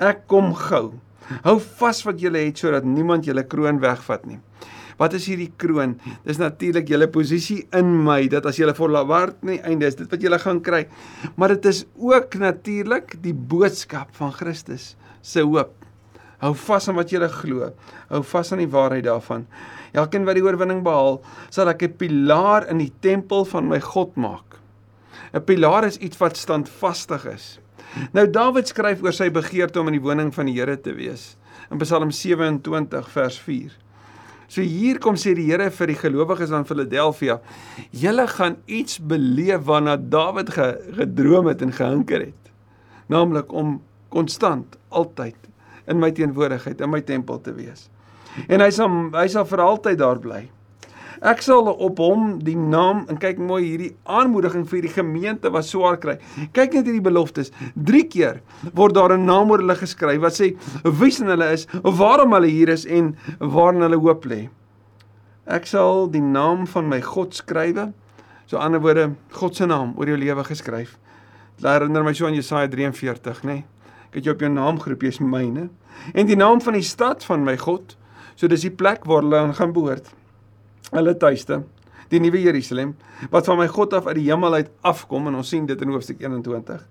ek 0.03 0.25
kom 0.27 0.51
gou. 0.57 0.97
Hou 1.45 1.59
vas 1.79 2.03
wat 2.03 2.19
jy 2.21 2.33
het 2.35 2.59
sodat 2.59 2.85
niemand 2.85 3.29
jou 3.29 3.37
kroon 3.47 3.79
wegvat 3.81 4.27
nie 4.27 4.41
Wat 5.01 5.15
is 5.17 5.27
hierdie 5.31 5.53
kroon? 5.57 5.97
Dis 6.27 6.41
natuurlik 6.41 6.89
julle 6.89 7.09
posisie 7.13 7.67
in 7.79 7.93
my 8.05 8.27
dat 8.33 8.47
as 8.47 8.59
julle 8.61 8.75
volhard 8.77 9.43
nie 9.47 9.61
einde 9.61 9.87
is 9.87 9.99
dit 9.99 10.11
wat 10.11 10.23
julle 10.23 10.39
gaan 10.43 10.61
kry. 10.65 10.87
Maar 11.37 11.57
dit 11.57 11.71
is 11.73 11.85
ook 11.97 12.35
natuurlik 12.41 13.17
die 13.23 13.35
boodskap 13.35 14.13
van 14.19 14.33
Christus 14.33 14.97
se 15.23 15.41
hoop. 15.41 15.75
Hou 16.43 16.55
vas 16.59 16.89
aan 16.89 16.99
wat 16.99 17.13
jy 17.13 17.23
glo. 17.31 17.71
Hou 18.11 18.23
vas 18.27 18.53
aan 18.53 18.59
die 18.59 18.71
waarheid 18.71 19.05
daarvan. 19.07 19.47
Elkeen 19.95 20.25
wat 20.27 20.35
die 20.35 20.43
oorwinning 20.43 20.83
behaal, 20.83 21.21
sal 21.51 21.69
ek 21.69 21.83
'n 21.83 21.97
pilaar 21.97 22.69
in 22.69 22.79
die 22.79 22.93
tempel 23.01 23.45
van 23.45 23.69
my 23.69 23.81
God 23.81 24.17
maak. 24.17 24.59
'n 25.33 25.45
Pilaar 25.45 25.85
is 25.85 25.99
iets 25.99 26.19
wat 26.19 26.37
standvastig 26.37 27.25
is. 27.27 27.59
Nou 28.13 28.27
Dawid 28.31 28.69
skryf 28.69 29.03
oor 29.03 29.13
sy 29.13 29.31
begeerte 29.31 29.81
om 29.81 29.89
in 29.89 29.99
die 29.99 30.05
woning 30.05 30.33
van 30.35 30.47
die 30.47 30.57
Here 30.59 30.77
te 30.81 30.95
wees. 30.97 31.37
In 31.71 31.79
Psalm 31.79 32.11
27 32.11 33.09
vers 33.11 33.39
4. 33.39 33.73
So 34.53 34.61
hier 34.61 34.99
kom 35.01 35.17
sê 35.17 35.33
die 35.33 35.47
Here 35.49 35.71
vir 35.73 35.89
die 35.89 35.97
gelowiges 35.97 36.51
van 36.53 36.67
Philadelphia, 36.69 37.39
julle 37.97 38.27
gaan 38.29 38.59
iets 38.69 38.99
beleef 39.01 39.65
waarna 39.65 39.97
Dawid 39.97 40.53
ge, 40.53 40.67
gedroom 40.99 41.49
het 41.49 41.65
en 41.65 41.73
gehinker 41.73 42.27
het. 42.27 42.51
Naamlik 43.09 43.53
om 43.57 43.79
konstant 44.13 44.77
altyd 44.93 45.39
in 45.89 46.03
my 46.03 46.11
teenwoordigheid 46.13 46.85
in 46.85 46.93
my 46.93 47.01
tempel 47.01 47.41
te 47.41 47.55
wees. 47.57 47.89
En 48.45 48.61
hy 48.61 48.69
sal 48.77 48.93
hy 49.17 49.25
sal 49.33 49.49
vir 49.49 49.65
altyd 49.65 50.01
daar 50.03 50.21
bly. 50.21 50.43
Ek 51.21 51.43
sal 51.45 51.69
op 51.69 51.99
hom 52.01 52.39
die 52.45 52.57
naam 52.57 53.05
en 53.11 53.19
kyk 53.21 53.41
mooi 53.43 53.63
hierdie 53.65 53.91
aanmoediging 54.05 54.65
vir 54.71 54.83
die 54.87 54.93
gemeente 54.95 55.51
wat 55.53 55.67
swaar 55.69 55.99
kry. 56.01 56.17
Kyk 56.57 56.79
net 56.79 56.89
hierdie 56.89 57.05
beloftes. 57.05 57.53
3 57.77 58.03
keer 58.09 58.41
word 58.73 58.95
daar 58.95 59.13
'n 59.13 59.27
naam 59.27 59.51
oor 59.51 59.59
hulle 59.59 59.77
geskryf 59.77 60.21
wat 60.21 60.33
sê 60.33 60.57
wie 60.85 61.11
sin 61.11 61.29
hulle 61.29 61.53
is, 61.53 61.67
waarom 61.83 62.33
hulle 62.33 62.49
hier 62.49 62.69
is 62.69 62.87
en 62.87 63.17
waarna 63.41 63.89
hulle 63.89 64.01
hoop 64.01 64.25
lê. 64.25 64.49
Ek 65.47 65.67
sal 65.67 66.09
die 66.09 66.23
naam 66.23 66.67
van 66.67 66.89
my 66.89 67.01
God 67.01 67.35
skrywe. 67.35 67.93
So 68.47 68.59
ander 68.59 68.81
woorde, 68.81 69.15
God 69.33 69.57
se 69.57 69.67
naam 69.67 69.95
oor 69.97 70.07
jou 70.07 70.17
lewe 70.17 70.45
geskryf. 70.45 70.99
Dit 71.57 71.67
herinner 71.67 72.05
my 72.05 72.13
so 72.13 72.27
aan 72.27 72.35
Jesaja 72.35 72.69
43, 72.69 73.43
nê? 73.45 73.53
Nee? 73.53 73.65
Ek 74.13 74.19
het 74.21 74.25
jou 74.25 74.35
op 74.35 74.43
jou 74.45 74.51
naam 74.53 74.79
geroep, 74.79 75.03
jy's 75.03 75.19
myne. 75.25 75.71
En 76.13 76.27
die 76.27 76.37
naam 76.37 76.61
van 76.61 76.75
die 76.77 76.85
stad 76.85 77.25
van 77.25 77.47
my 77.47 77.57
God, 77.57 77.97
so 78.37 78.49
dis 78.51 78.67
die 78.67 78.75
plek 78.75 79.07
waar 79.09 79.23
hulle 79.23 79.39
aan 79.39 79.55
gaan 79.57 79.73
behoort. 79.73 80.11
Hulle 80.93 81.15
tuiste, 81.17 81.63
die 82.13 82.21
nuwe 82.21 82.43
Jerusalem, 82.43 82.93
wat 83.33 83.47
van 83.49 83.57
my 83.63 83.67
God 83.73 83.95
af 83.97 84.09
uit 84.11 84.19
die 84.19 84.27
hemel 84.29 84.59
uit 84.61 84.71
afkom 84.85 85.31
en 85.31 85.39
ons 85.41 85.49
sien 85.49 85.65
dit 85.69 85.81
in 85.81 85.93
hoofstuk 85.95 86.21
21. 86.21 86.83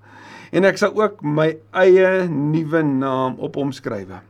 En 0.58 0.66
ek 0.68 0.80
sal 0.82 0.96
ook 0.98 1.22
my 1.22 1.52
eie 1.84 2.26
nuwe 2.32 2.82
naam 2.88 3.38
op 3.40 3.60
hom 3.60 3.70
skrywe. 3.76 4.24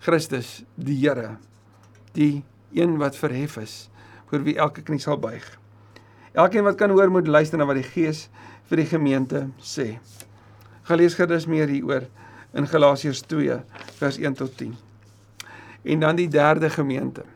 Christus, 0.00 0.62
die 0.80 0.96
Here, 1.02 1.34
die 2.16 2.40
een 2.72 2.96
wat 3.02 3.18
verhef 3.20 3.58
is, 3.60 3.74
voor 4.30 4.46
wie 4.46 4.56
elke 4.56 4.82
knie 4.86 5.00
sal 5.02 5.18
buig. 5.20 5.44
Elkeen 6.32 6.64
wat 6.64 6.78
kan 6.80 6.94
hoor 6.94 7.10
moet 7.12 7.28
luister 7.28 7.58
na 7.60 7.66
wat 7.68 7.80
die 7.82 7.84
Gees 7.84 8.28
vir 8.70 8.80
die 8.80 8.88
gemeente 8.88 9.42
sê. 9.60 9.98
Gaan 10.88 11.02
lees 11.02 11.18
gerus 11.18 11.48
meer 11.50 11.68
hieroor 11.68 12.06
in 12.56 12.70
Galasiërs 12.70 13.26
2 13.28 13.58
vers 13.98 14.18
1 14.22 14.38
tot 14.40 14.56
10. 14.56 14.72
En 15.84 16.06
dan 16.06 16.16
die 16.16 16.30
derde 16.30 16.70
gemeente. 16.70 17.26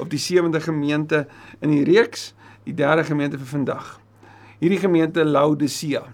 Op 0.00 0.10
die 0.10 0.20
sewende 0.20 0.60
gemeente 0.60 1.26
in 1.60 1.74
die 1.74 1.84
reeks, 1.84 2.30
die 2.64 2.74
derde 2.76 3.04
gemeente 3.04 3.38
vir 3.40 3.50
vandag. 3.50 3.98
Hierdie 4.60 4.80
gemeente 4.80 5.24
Laodicea. 5.24 6.04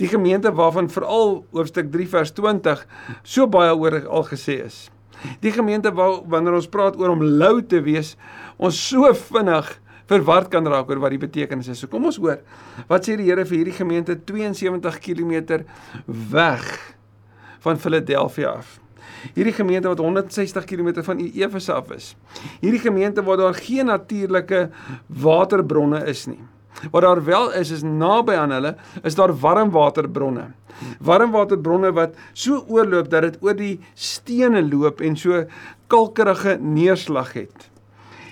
Die 0.00 0.08
gemeente 0.08 0.52
waarvan 0.54 0.88
veral 0.90 1.44
hoofstuk 1.54 1.90
3 1.92 2.06
vers 2.14 2.32
20 2.34 2.86
so 3.22 3.46
baie 3.50 3.74
oor 3.74 3.98
al 4.06 4.24
gesê 4.30 4.60
is. 4.64 4.86
Die 5.42 5.52
gemeente 5.52 5.92
waar 5.94 6.20
wanneer 6.28 6.58
ons 6.58 6.70
praat 6.70 6.96
oor 7.00 7.14
om 7.14 7.22
lou 7.22 7.60
te 7.64 7.80
wees, 7.84 8.14
ons 8.56 8.78
so 8.88 9.10
vinnig 9.30 9.68
verward 10.10 10.50
kan 10.52 10.66
raak 10.70 10.90
oor 10.90 11.02
wat 11.02 11.14
die 11.14 11.22
betekenis 11.22 11.70
is. 11.72 11.82
So 11.82 11.90
kom 11.90 12.06
ons 12.08 12.20
hoor. 12.22 12.40
Wat 12.90 13.06
sê 13.06 13.16
die 13.18 13.28
Here 13.28 13.46
vir 13.46 13.60
hierdie 13.60 13.76
gemeente 13.76 14.18
72 14.28 15.00
km 15.02 15.64
weg 16.06 16.66
van 17.64 17.80
Philadelphia 17.82 18.56
af? 18.60 18.76
Hierdie 19.34 19.54
gemeente 19.54 19.88
wat 19.88 19.98
160 19.98 20.64
km 20.64 21.02
van 21.02 21.18
Efese 21.18 21.72
af 21.72 21.90
is. 21.90 22.14
Hierdie 22.60 22.80
gemeente 22.80 23.22
waar 23.22 23.36
daar 23.36 23.54
geen 23.54 23.86
natuurlike 23.86 24.68
waterbronne 25.06 26.04
is 26.06 26.26
nie. 26.26 26.40
Wat 26.90 27.02
daar 27.02 27.24
wel 27.24 27.52
is 27.52 27.70
is 27.70 27.82
naby 27.82 28.34
aan 28.36 28.52
hulle 28.52 28.74
is 29.02 29.14
daar 29.14 29.32
warmwaterbronne. 29.32 30.50
Warmwaterbronne 31.00 31.92
wat 31.92 32.18
so 32.32 32.64
oorloop 32.68 33.10
dat 33.10 33.22
dit 33.22 33.38
oor 33.40 33.56
die 33.56 33.80
stene 33.94 34.62
loop 34.68 35.00
en 35.00 35.16
so 35.16 35.44
kalkerige 35.86 36.58
neerslag 36.60 37.32
het 37.32 37.70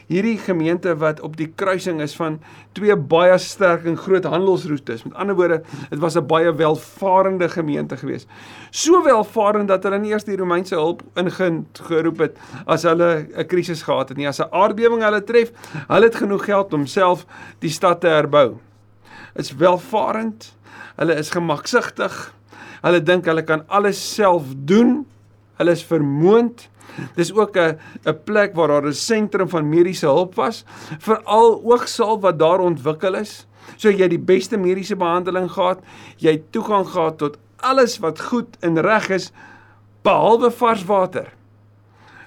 hierdie 0.07 0.39
gemeente 0.39 0.97
wat 0.97 1.21
op 1.21 1.37
die 1.37 1.49
kruising 1.55 2.01
is 2.05 2.15
van 2.17 2.41
twee 2.73 2.97
baie 2.97 3.39
sterk 3.39 3.85
en 3.89 3.97
groot 3.97 4.25
handelsroetes. 4.25 5.05
Met 5.05 5.15
ander 5.15 5.37
woorde, 5.37 5.63
dit 5.91 5.99
was 5.99 6.17
'n 6.17 6.27
baie 6.27 6.55
welvarende 6.55 7.49
gemeente 7.49 7.97
geweest. 7.97 8.29
So 8.71 9.03
welvarend 9.03 9.69
dat 9.69 9.83
hulle 9.83 9.99
nie 9.99 10.11
eers 10.11 10.25
die 10.25 10.37
Romeinse 10.37 10.75
hulp 10.75 11.03
ingeroep 11.15 12.19
het 12.19 12.39
as 12.67 12.83
hulle 12.83 13.27
'n 13.37 13.47
krisis 13.47 13.83
gehad 13.83 14.09
het 14.09 14.19
nie. 14.19 14.29
As 14.29 14.41
'n 14.41 14.51
aardbewing 14.51 15.03
hulle 15.03 15.25
tref, 15.25 15.53
hulle 15.89 16.05
het 16.05 16.17
genoeg 16.17 16.45
geld 16.45 16.73
om 16.73 16.87
self 16.87 17.27
die 17.59 17.71
stad 17.71 18.01
te 18.01 18.07
herbou. 18.07 18.59
Dit's 19.35 19.55
welvarend. 19.57 20.55
Hulle 20.97 21.15
is 21.15 21.31
gemaksigtig. 21.31 22.35
Hulle 22.83 23.03
dink 23.03 23.25
hulle 23.25 23.43
kan 23.43 23.65
alles 23.67 24.15
self 24.15 24.45
doen. 24.57 25.07
Hulle 25.59 25.71
is 25.71 25.85
vermoond. 25.85 26.69
Dis 27.17 27.33
ook 27.33 27.57
'n 27.57 27.79
'n 28.07 28.19
plek 28.25 28.55
waar 28.55 28.69
daar 28.69 28.87
'n 28.87 28.93
sentrum 28.93 29.49
van 29.49 29.69
mediese 29.69 30.07
hulp 30.07 30.35
was, 30.35 30.65
veral 30.99 31.63
oogsaal 31.65 32.21
wat 32.21 32.39
daar 32.39 32.61
ontwikkel 32.61 33.15
is. 33.15 33.47
So 33.77 33.91
jy 33.91 34.09
die 34.09 34.19
beste 34.19 34.57
mediese 34.57 34.97
behandeling 34.97 35.51
gehad, 35.51 35.81
jy 36.17 36.43
toegang 36.51 36.87
gehad 36.87 37.19
tot 37.19 37.39
alles 37.65 37.99
wat 37.99 38.21
goed 38.21 38.57
en 38.61 38.81
reg 38.81 39.09
is 39.11 39.33
behalwe 40.03 40.51
vars 40.51 40.85
water. 40.85 41.33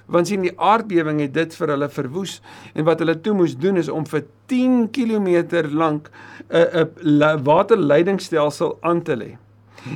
Want 0.06 0.26
sien 0.26 0.40
die 0.40 0.54
aardbewing 0.56 1.20
het 1.20 1.34
dit 1.34 1.54
vir 1.54 1.68
hulle 1.74 1.88
verwoes 1.88 2.40
en 2.74 2.84
wat 2.84 2.98
hulle 2.98 3.20
toe 3.20 3.34
moes 3.34 3.56
doen 3.56 3.76
is 3.76 3.88
om 3.88 4.06
vir 4.06 4.24
10 4.46 4.90
km 4.90 5.28
lank 5.70 6.10
'n 6.50 6.88
'n 7.04 7.44
waterleidingstelsel 7.44 8.78
aan 8.80 9.02
te 9.02 9.16
lê. 9.16 9.36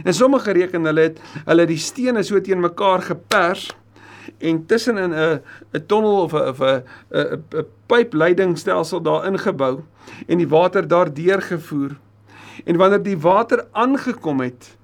En 0.05 0.15
sommige 0.15 0.53
reken 0.53 0.85
hulle 0.85 1.01
het 1.01 1.21
hulle 1.45 1.67
die 1.67 1.79
stene 1.79 2.23
so 2.23 2.41
teen 2.41 2.61
mekaar 2.61 3.03
gepers 3.03 3.71
en 4.39 4.67
tussen 4.67 4.99
in 4.99 5.15
'n 5.15 5.41
'n 5.73 5.87
tonnel 5.87 6.23
of 6.23 6.33
'n 6.33 6.55
'n 6.59 6.83
'n 7.11 7.67
pypleidingstelsel 7.87 9.03
daar 9.03 9.27
ingebou 9.27 9.83
en 10.27 10.39
die 10.39 10.49
water 10.49 10.89
daardeur 10.89 11.43
gevoer. 11.43 11.97
En 12.65 12.77
wanneer 12.77 13.03
die 13.03 13.19
water 13.19 13.67
aangekom 13.73 14.41
het 14.41 14.77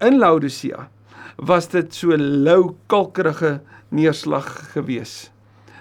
in 0.00 0.18
Laodicea, 0.18 0.88
was 1.36 1.68
dit 1.68 1.94
so 1.94 2.16
lou 2.16 2.74
kalkerige 2.86 3.60
neerslag 3.88 4.72
gewees. 4.72 5.30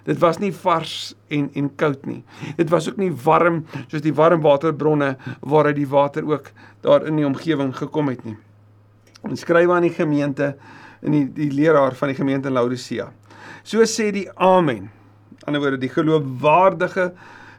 Dit 0.04 0.18
was 0.20 0.38
nie 0.38 0.54
vars 0.54 1.14
en 1.28 1.50
en 1.54 1.76
koud 1.76 2.06
nie. 2.06 2.24
Dit 2.58 2.70
was 2.70 2.90
ook 2.90 2.98
nie 2.98 3.12
warm 3.24 3.66
soos 3.88 4.02
die 4.02 4.14
warmwaterbronne 4.14 5.18
waaruit 5.40 5.76
die 5.76 5.88
water 5.88 6.26
ook 6.26 6.52
daar 6.82 7.06
in 7.06 7.16
die 7.16 7.26
omgewing 7.26 7.76
gekom 7.78 8.08
het 8.08 8.24
nie. 8.26 8.38
En 9.28 9.38
skryf 9.38 9.70
aan 9.70 9.86
die 9.86 9.94
gemeente 9.96 10.56
in 11.02 11.16
die 11.16 11.26
die 11.34 11.52
leraar 11.54 11.96
van 11.98 12.12
die 12.12 12.18
gemeente 12.18 12.50
in 12.50 12.58
Laodicea. 12.58 13.12
So 13.64 13.84
sê 13.86 14.12
die 14.14 14.28
Amen. 14.36 14.90
Aan 14.90 14.92
die 14.92 15.46
ander 15.50 15.62
woorde 15.64 15.82
die 15.82 15.90
geloofwaardige 15.90 17.12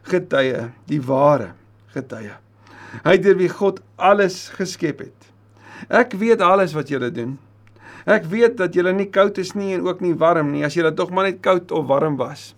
getuie, 0.07 0.69
die 0.87 1.01
ware 1.03 1.53
getuie. 1.95 2.35
Hy 3.03 3.15
deur 3.23 3.39
wie 3.39 3.49
God 3.49 3.81
alles 3.97 4.47
geskep 4.55 5.01
het. 5.03 5.31
Ek 5.89 6.13
weet 6.19 6.43
alles 6.43 6.75
wat 6.77 6.91
julle 6.91 7.09
doen. 7.11 7.37
Ek 8.07 8.27
weet 8.31 8.57
dat 8.59 8.75
julle 8.75 8.93
nie 8.95 9.09
koud 9.11 9.39
is 9.39 9.53
nie 9.55 9.73
en 9.75 9.85
ook 9.87 10.03
nie 10.03 10.13
warm 10.19 10.51
nie 10.51 10.65
as 10.67 10.75
julle 10.75 10.91
tog 10.95 11.11
maar 11.11 11.29
net 11.29 11.41
koud 11.43 11.71
of 11.71 11.87
warm 11.91 12.17
was. 12.19 12.51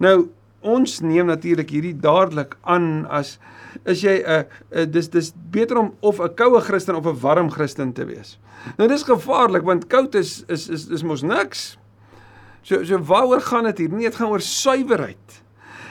Nou 0.00 0.28
ons 0.64 1.00
neem 1.04 1.28
natuurlik 1.28 1.72
hierdie 1.72 1.96
dadelik 2.00 2.54
aan 2.62 3.04
as 3.12 3.36
is 3.84 4.00
jy 4.00 4.22
'n 4.22 4.46
uh, 4.72 4.84
dis 4.88 5.08
dis 5.10 5.32
beter 5.50 5.78
om 5.78 5.94
of 6.00 6.20
'n 6.20 6.34
koue 6.34 6.60
Christen 6.60 6.96
of 6.96 7.06
'n 7.06 7.20
warm 7.20 7.50
Christen 7.50 7.92
te 7.92 8.04
wees. 8.04 8.38
Nou 8.76 8.88
dis 8.88 9.02
gevaarlik 9.02 9.62
want 9.62 9.86
koud 9.86 10.14
is 10.14 10.44
is 10.48 10.68
is 10.68 10.88
is 10.88 11.02
mos 11.02 11.22
niks. 11.22 11.76
So 12.62 12.84
so 12.84 12.98
waaroor 12.98 13.40
gaan 13.40 13.64
dit 13.64 13.78
hier? 13.78 13.88
Nee, 13.88 14.08
dit 14.08 14.14
gaan 14.14 14.30
oor 14.30 14.40
suiwerheid. 14.40 15.42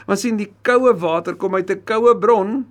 Want 0.05 0.19
sien 0.19 0.37
die 0.37 0.53
koue 0.61 0.93
water 0.97 1.35
kom 1.35 1.55
uit 1.55 1.69
'n 1.69 1.83
koue 1.83 2.17
bron 2.17 2.65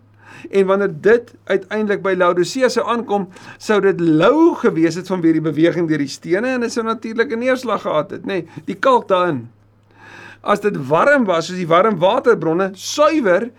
en 0.50 0.66
wanneer 0.66 0.90
dit 1.00 1.35
uiteindelik 1.44 2.02
by 2.02 2.14
Laodicea 2.18 2.68
sou 2.68 2.85
aankom, 2.88 3.28
sou 3.58 3.80
dit 3.80 4.00
lou 4.00 4.54
gewees 4.54 4.94
het 4.98 5.06
vanweer 5.06 5.32
die 5.32 5.44
beweging 5.44 5.88
deur 5.88 6.02
die 6.02 6.11
stene 6.11 6.56
en 6.56 6.61
dit 6.61 6.72
sou 6.72 6.85
natuurlik 6.85 7.32
'n 7.32 7.38
neerslag 7.38 7.82
gehad 7.82 8.11
het, 8.11 8.22
nê? 8.22 8.26
Nee, 8.26 8.48
die 8.64 8.74
kalk 8.74 9.08
daarin. 9.08 9.50
As 10.42 10.61
dit 10.61 10.76
warm 10.88 11.24
was, 11.24 11.46
soos 11.46 11.56
die 11.56 11.68
warm 11.68 11.98
waterbronne, 11.98 12.70
suiwer, 12.74 13.50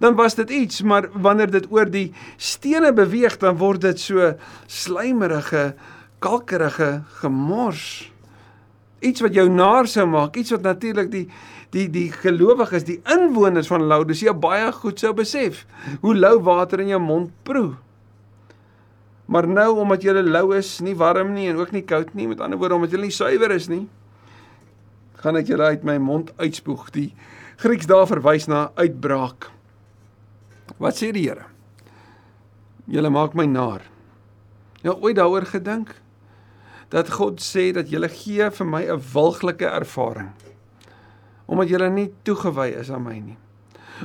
dan 0.00 0.16
was 0.16 0.34
dit 0.34 0.50
iets, 0.50 0.82
maar 0.82 1.10
wanneer 1.12 1.50
dit 1.52 1.66
oor 1.70 1.90
die 1.90 2.08
stene 2.40 2.92
beweeg, 2.96 3.36
dan 3.40 3.58
word 3.60 3.84
dit 3.84 4.00
so 4.00 4.32
slijmerige, 4.66 5.74
kalkerige 6.20 7.02
gemors 7.20 8.10
iets 9.00 9.22
wat 9.24 9.36
jou 9.36 9.46
naar 9.48 9.88
sou 9.88 10.06
maak, 10.08 10.36
iets 10.36 10.52
wat 10.54 10.66
natuurlik 10.66 11.10
die 11.12 11.26
die 11.70 11.86
die 11.86 12.08
gelowiges, 12.10 12.82
die 12.82 12.98
inwoners 13.14 13.68
van 13.70 13.84
Laodicea 13.86 14.32
baie 14.34 14.72
goed 14.74 14.98
sou 14.98 15.12
besef. 15.14 15.62
Hoe 16.02 16.16
lou 16.16 16.40
water 16.42 16.80
in 16.82 16.90
jou 16.90 16.98
mond 16.98 17.30
proe. 17.46 17.76
Maar 19.30 19.46
nou 19.46 19.68
omdat 19.78 20.02
jy 20.02 20.16
lou 20.26 20.48
is, 20.56 20.80
nie 20.82 20.96
warm 20.98 21.30
nie 21.36 21.46
en 21.46 21.60
ook 21.62 21.70
nie 21.70 21.84
koud 21.86 22.10
nie, 22.18 22.26
met 22.26 22.42
ander 22.42 22.58
woorde 22.58 22.74
omdat 22.74 22.96
jy 22.96 23.04
nie 23.04 23.14
suiwer 23.14 23.54
is 23.54 23.68
nie, 23.70 23.84
gaan 25.22 25.38
ek 25.38 25.52
julle 25.52 25.70
uit 25.70 25.86
my 25.86 26.00
mond 26.02 26.34
uitspoeg. 26.42 26.90
Die 26.90 27.12
Grieks 27.60 27.86
daar 27.86 28.08
verwys 28.08 28.48
na 28.48 28.70
uitbraak. 28.74 29.50
Wat 30.80 30.96
sê 30.96 31.12
die 31.12 31.28
Here? 31.28 31.46
Julle 32.90 33.10
maak 33.12 33.36
my 33.36 33.44
naar. 33.46 33.84
Jy 34.82 34.96
ooit 34.96 35.16
daaroor 35.16 35.44
gedink? 35.46 35.92
dat 36.90 37.10
God 37.14 37.38
sê 37.42 37.70
dat 37.74 37.90
julle 37.90 38.10
gee 38.10 38.50
vir 38.50 38.66
my 38.66 38.82
'n 38.82 39.02
wilglike 39.14 39.66
ervaring. 39.66 40.30
Omdat 41.46 41.68
julle 41.68 41.90
nie 41.90 42.12
toegewy 42.22 42.74
is 42.80 42.90
aan 42.90 43.02
my 43.02 43.18
nie. 43.18 43.38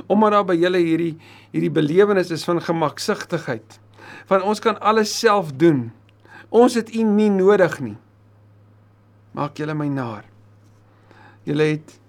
Omdat 0.06 0.30
daar 0.30 0.44
by 0.44 0.54
julle 0.54 0.78
hierdie 0.78 1.18
hierdie 1.52 1.70
belewenis 1.70 2.30
is 2.30 2.44
van 2.44 2.60
gemaksigtigheid. 2.60 3.80
Van 4.26 4.42
ons 4.42 4.60
kan 4.60 4.80
alles 4.80 5.18
self 5.18 5.52
doen. 5.52 5.92
Ons 6.48 6.74
het 6.74 6.94
U 6.94 7.02
nie 7.02 7.30
nodig 7.30 7.80
nie. 7.80 7.96
Maak 9.32 9.56
julle 9.56 9.74
my 9.74 9.88
naar. 9.88 10.24
Julle 11.42 11.62
het 11.62 12.00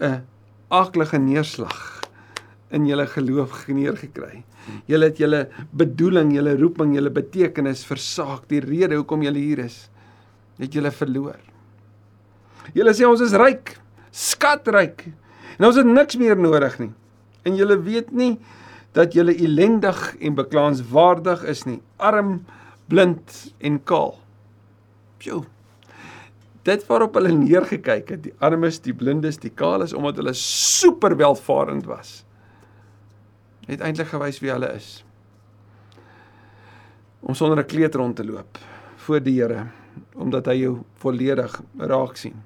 'n 0.00 0.26
aaklige 0.68 1.18
neerslag 1.18 2.01
in 2.72 2.86
julle 2.88 3.06
geloof 3.06 3.64
geneer 3.66 3.96
gekry. 4.00 4.42
Julle 4.88 5.10
het 5.10 5.18
julle 5.20 5.46
bedoeling, 5.76 6.32
julle 6.36 6.56
roeping, 6.56 6.94
julle 6.96 7.12
betekenis 7.12 7.84
versaak, 7.86 8.46
die 8.48 8.62
rede 8.64 8.96
hoekom 8.96 9.24
julle 9.26 9.42
hier 9.42 9.66
is 9.66 9.86
het 10.60 10.74
julle 10.76 10.92
verloor. 10.94 11.38
Julle 12.76 12.94
sê 12.94 13.06
ons 13.08 13.22
is 13.24 13.34
ryk, 13.38 13.76
skatryk. 14.14 15.08
En 15.58 15.68
ons 15.68 15.78
het 15.78 15.88
niks 15.88 16.18
meer 16.20 16.38
nodig 16.38 16.76
nie. 16.80 16.92
En 17.48 17.56
julle 17.58 17.78
weet 17.82 18.12
nie 18.14 18.36
dat 18.96 19.16
julle 19.16 19.34
ellendig 19.34 19.98
en 20.20 20.36
beklaanswaardig 20.36 21.46
is 21.48 21.64
nie, 21.64 21.78
arm, 21.96 22.42
blind 22.92 23.38
en 23.64 23.78
kaal. 23.88 24.14
Sjoe. 25.22 25.46
Dit 26.62 26.84
waarop 26.86 27.16
hulle 27.18 27.32
neergekyk 27.34 28.12
het, 28.12 28.20
die 28.28 28.34
armes, 28.44 28.78
die 28.84 28.94
blindes, 28.94 29.40
die 29.42 29.50
kaales 29.50 29.96
omdat 29.96 30.20
hulle 30.20 30.34
super 30.38 31.16
welvarend 31.18 31.88
was. 31.90 32.20
Het 33.66 33.80
eintlik 33.80 34.10
gewys 34.10 34.40
wie 34.42 34.50
hulle 34.50 34.72
is. 34.74 35.04
Om 37.20 37.34
sonder 37.34 37.58
'n 37.58 37.66
kleed 37.66 37.94
rond 37.94 38.16
te 38.16 38.24
loop 38.24 38.58
voor 38.96 39.22
die 39.22 39.40
Here 39.40 39.66
omdat 40.14 40.46
hy 40.46 40.54
jou 40.54 40.82
volledig 40.94 41.60
raak 41.76 42.16
sien. 42.16 42.36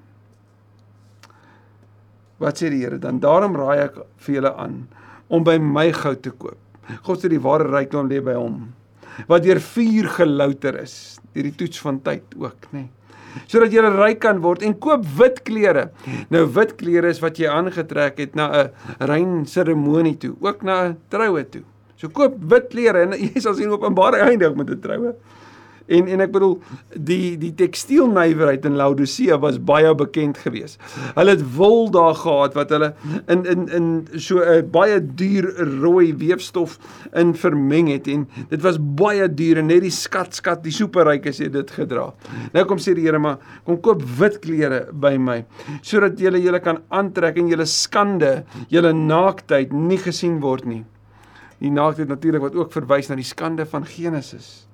Wat 2.37 2.57
sê 2.59 2.69
die 2.69 2.83
Here 2.83 2.99
dan? 2.99 3.19
Daarom 3.19 3.55
raai 3.55 3.79
ek 3.87 3.95
vir 4.17 4.35
julle 4.35 4.53
aan 4.53 4.87
om 5.27 5.43
by 5.43 5.57
my 5.57 5.91
goud 5.91 6.21
te 6.21 6.31
koop. 6.31 6.57
God 7.03 7.19
sê 7.19 7.29
die 7.29 7.41
ware 7.41 7.67
rykdom 7.67 8.09
lê 8.09 8.21
by 8.23 8.33
hom. 8.33 8.73
Wat 9.27 9.43
deur 9.43 9.59
vuur 9.59 10.07
gelouter 10.09 10.77
is, 10.79 11.19
deur 11.33 11.43
die 11.43 11.55
toets 11.55 11.81
van 11.81 12.01
tyd 12.01 12.23
ook, 12.37 12.69
nê. 12.71 12.85
Nee. 12.85 12.96
Sodat 13.47 13.71
jy 13.71 13.81
ryk 13.81 14.19
kan 14.19 14.41
word 14.41 14.63
en 14.63 14.73
koop 14.79 15.05
wit 15.19 15.43
klere. 15.47 15.89
Nou 16.33 16.45
wit 16.57 16.75
klere 16.79 17.09
is 17.09 17.21
wat 17.23 17.37
jy 17.37 17.47
aangetrek 17.47 18.17
het 18.17 18.35
na 18.35 18.49
'n 18.49 18.69
rein 18.99 19.45
seremonie 19.45 20.17
toe, 20.17 20.35
ook 20.41 20.63
na 20.63 20.89
'n 20.89 20.97
troue 21.09 21.43
toe. 21.49 21.63
So 21.97 22.09
koop 22.09 22.37
wit 22.39 22.69
klere 22.69 23.01
en 23.01 23.11
jy 23.11 23.39
sal 23.39 23.53
sien 23.53 23.69
Openbaring 23.69 24.21
eindig 24.21 24.55
met 24.55 24.69
'n 24.69 24.81
troue. 24.81 25.15
En 25.87 26.07
en 26.11 26.23
ek 26.23 26.33
bedoel 26.35 26.57
die 27.09 27.37
die 27.39 27.53
tekstielnywerheid 27.55 28.65
in 28.67 28.75
Laodicea 28.79 29.37
was 29.39 29.59
baie 29.63 29.93
bekend 29.95 30.39
geweest. 30.43 30.81
Hulle 31.15 31.35
het 31.37 31.43
wol 31.55 31.87
daar 31.93 32.15
gehad 32.19 32.57
wat 32.57 32.73
hulle 32.75 32.89
in 33.31 33.45
in 33.47 33.67
in 33.77 33.87
so 34.13 34.43
'n 34.43 34.67
baie 34.71 34.99
duur 34.99 35.47
rooi 35.79 36.13
weefstof 36.13 36.77
in 37.15 37.33
vermeng 37.33 37.87
het 37.87 38.07
en 38.07 38.27
dit 38.49 38.61
was 38.61 38.77
baie 38.79 39.29
duur 39.33 39.57
en 39.57 39.67
net 39.67 39.81
die 39.81 39.93
skat 39.93 40.35
skat 40.35 40.63
die 40.63 40.75
superrykes 40.75 41.39
het 41.39 41.53
dit 41.53 41.71
gedra. 41.71 42.13
Nou 42.53 42.65
kom 42.65 42.77
sê 42.77 42.93
die 42.93 43.07
Here 43.07 43.19
maar 43.19 43.37
kom 43.63 43.79
koop 43.81 44.03
wit 44.19 44.39
klere 44.39 44.91
by 44.91 45.15
my 45.17 45.45
sodat 45.81 46.19
julle 46.19 46.41
julle 46.41 46.59
kan 46.59 46.81
aantrek 46.89 47.37
en 47.37 47.47
julle 47.47 47.65
skande, 47.65 48.43
julle 48.67 48.93
naaktheid 48.93 49.71
nie 49.71 49.97
gesien 49.97 50.39
word 50.41 50.65
nie. 50.65 50.83
Die 51.59 51.71
naaktheid 51.71 52.07
natuurlik 52.07 52.41
wat 52.41 52.55
ook 52.55 52.71
verwys 52.71 53.09
na 53.09 53.15
die 53.15 53.23
skande 53.23 53.65
van 53.65 53.85
Genesis 53.85 54.66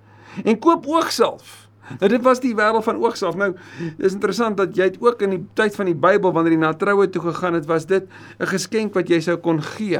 en 0.43 0.60
koop 0.60 0.88
oogsalf. 0.88 1.63
Nou 2.00 2.10
dit 2.12 2.24
was 2.24 2.41
die 2.43 2.54
wêreld 2.56 2.86
van 2.86 3.00
oogsalf. 3.02 3.38
Nou 3.39 3.52
is 3.98 4.15
interessant 4.15 4.58
dat 4.58 4.76
jy 4.78 4.89
ook 5.04 5.22
in 5.26 5.38
die 5.38 5.41
tyd 5.58 5.76
van 5.76 5.89
die 5.91 5.98
Bybel 5.98 6.34
wanneer 6.36 6.56
jy 6.56 6.62
na 6.62 6.74
troue 6.80 7.10
toe 7.12 7.22
gegaan 7.28 7.58
het, 7.60 7.67
was 7.69 7.86
dit 7.86 8.08
'n 8.39 8.48
geskenk 8.48 8.93
wat 8.93 9.10
jy 9.10 9.19
sou 9.19 9.38
kon 9.38 9.62
gee, 9.62 10.00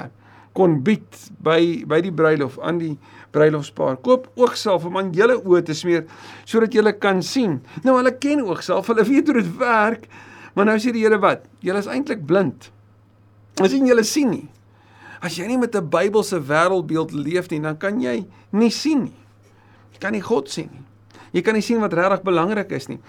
kon 0.54 0.82
bied 0.84 1.32
by 1.39 1.84
by 1.88 2.02
die 2.02 2.12
bruilof 2.12 2.60
aan 2.60 2.78
die 2.78 2.98
bruilofspaar. 3.32 3.98
Koop 3.98 4.30
oogsalf 4.36 4.86
om 4.86 4.98
aan 4.98 5.12
julle 5.12 5.41
oë 5.43 5.63
te 5.63 5.74
smeer 5.74 6.06
sodat 6.46 6.74
julle 6.74 6.93
kan 6.93 7.22
sien. 7.22 7.62
Nou 7.84 7.98
hulle 7.98 8.17
ken 8.17 8.41
oogsalf, 8.41 8.88
hulle 8.88 9.04
weet 9.04 9.28
hoe 9.28 9.41
dit 9.41 9.58
werk, 9.58 10.08
maar 10.56 10.65
nou 10.65 10.78
sê 10.78 10.91
die 10.91 11.04
Here 11.04 11.19
wat? 11.19 11.46
Julle 11.60 11.80
is 11.80 11.88
eintlik 11.88 12.26
blind. 12.26 12.72
As 13.62 13.72
jy 13.72 13.86
julle 13.86 14.04
sien 14.04 14.30
nie. 14.30 14.50
As 15.22 15.36
jy 15.36 15.48
nie 15.48 15.58
met 15.58 15.76
'n 15.76 15.89
Bybelse 15.89 16.39
wêreldbeeld 16.39 17.12
leef 17.12 17.50
nie, 17.50 17.62
dan 17.62 17.78
kan 17.78 18.00
jy 18.02 18.26
nie 18.52 18.69
sien 18.72 19.04
nie 19.04 19.23
kan 20.00 20.16
nie 20.16 20.24
God 20.24 20.50
sien 20.50 20.70
nie. 20.72 20.86
Jy 21.34 21.42
kan 21.42 21.58
nie 21.58 21.66
sien 21.66 21.82
wat 21.82 21.96
regtig 21.98 22.22
belangrik 22.28 22.72
is 22.78 22.86
nie. 22.92 23.00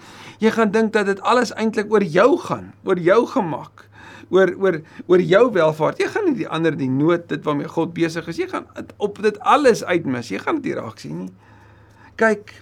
Jy 0.41 0.51
gaan 0.55 0.71
dink 0.73 0.93
dat 0.95 1.05
dit 1.05 1.19
alles 1.21 1.53
eintlik 1.53 1.91
oor 1.93 2.03
jou 2.03 2.31
gaan, 2.41 2.71
oor 2.83 2.97
jou 2.97 3.19
gemak, 3.29 3.85
oor 4.33 4.49
oor 4.57 4.79
oor 5.05 5.21
jou 5.21 5.43
welvaart. 5.53 6.01
Jy 6.01 6.09
gaan 6.09 6.25
nie 6.31 6.37
die 6.41 6.49
ander 6.49 6.73
die 6.73 6.89
nood 6.89 7.27
dit 7.29 7.43
waarmee 7.45 7.69
God 7.69 7.93
besig 7.93 8.27
is. 8.31 8.41
Jy 8.41 8.49
gaan 8.49 8.65
op 8.97 9.21
dit 9.21 9.37
alles 9.45 9.83
uitmis. 9.85 10.31
Jy 10.33 10.41
gaan 10.41 10.61
dit 10.61 10.71
nie 10.71 10.79
raak 10.79 11.01
sien 11.01 11.19
nie. 11.27 11.31
Kyk, 12.17 12.55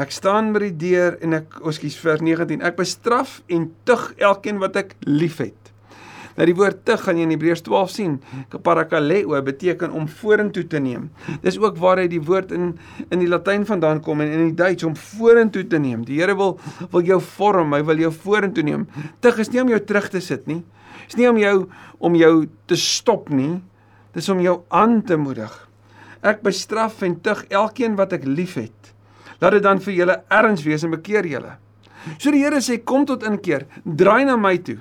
ek 0.00 0.12
staan 0.12 0.52
by 0.52 0.66
die 0.66 0.76
deur 0.84 1.16
en 1.24 1.38
ek, 1.40 1.60
ekskuus 1.64 1.96
vers 2.02 2.20
19. 2.26 2.60
Ek 2.66 2.76
bestraf 2.76 3.40
en 3.48 3.70
tug 3.88 4.10
elkeen 4.20 4.60
wat 4.60 4.76
ek 4.76 4.96
liefhet. 5.08 5.56
Nou 6.40 6.46
die 6.48 6.56
woord 6.56 6.78
tug 6.88 7.02
gaan 7.04 7.18
jy 7.20 7.24
in 7.26 7.32
Hebreërs 7.34 7.60
12 7.66 7.90
sien. 7.92 8.12
Kaparakaleo 8.48 9.36
beteken 9.44 9.92
om 9.92 10.06
vorentoe 10.08 10.62
te 10.72 10.80
neem. 10.80 11.10
Dis 11.42 11.58
ook 11.60 11.76
waar 11.76 12.00
hy 12.00 12.06
die 12.08 12.22
woord 12.24 12.54
in 12.56 12.70
in 13.12 13.20
die 13.20 13.28
Latyn 13.28 13.66
vandaan 13.68 14.00
kom 14.00 14.22
en 14.24 14.32
in 14.32 14.46
die 14.46 14.56
Duits 14.56 14.86
om 14.88 14.96
vorentoe 14.96 15.66
te 15.68 15.76
neem. 15.76 16.06
Die 16.08 16.16
Here 16.22 16.38
wil 16.40 16.56
wil 16.94 17.04
jou 17.04 17.20
vorm, 17.20 17.76
hy 17.76 17.82
wil 17.84 18.00
jou 18.00 18.12
vorentoe 18.22 18.64
neem. 18.64 18.88
Tug 19.20 19.44
is 19.44 19.52
nie 19.52 19.60
om 19.60 19.68
jou 19.68 19.84
terug 19.84 20.08
te 20.08 20.24
sit 20.24 20.48
nie. 20.48 20.62
Dis 21.10 21.20
nie 21.20 21.28
om 21.28 21.36
jou 21.36 21.54
om 22.00 22.16
jou 22.16 22.34
te 22.72 22.80
stop 22.80 23.28
nie. 23.28 23.60
Dis 24.16 24.32
om 24.32 24.40
jou 24.40 24.62
aan 24.72 25.02
te 25.04 25.20
moedig. 25.20 25.52
Ek 26.24 26.40
bestraf 26.40 27.02
en 27.04 27.20
tug 27.20 27.44
elkeen 27.52 28.00
wat 28.00 28.16
ek 28.16 28.24
liefhet. 28.24 28.94
Laat 29.44 29.60
dit 29.60 29.68
dan 29.68 29.84
vir 29.84 29.92
julle 29.92 30.22
erns 30.32 30.64
wees 30.64 30.88
en 30.88 30.96
bekeer 30.96 31.28
julle. 31.28 31.58
So 32.16 32.32
die 32.32 32.40
Here 32.40 32.64
sê 32.64 32.80
kom 32.80 33.04
tot 33.04 33.28
inkeer, 33.28 33.68
draai 33.84 34.24
na 34.24 34.40
my 34.40 34.56
toe. 34.64 34.80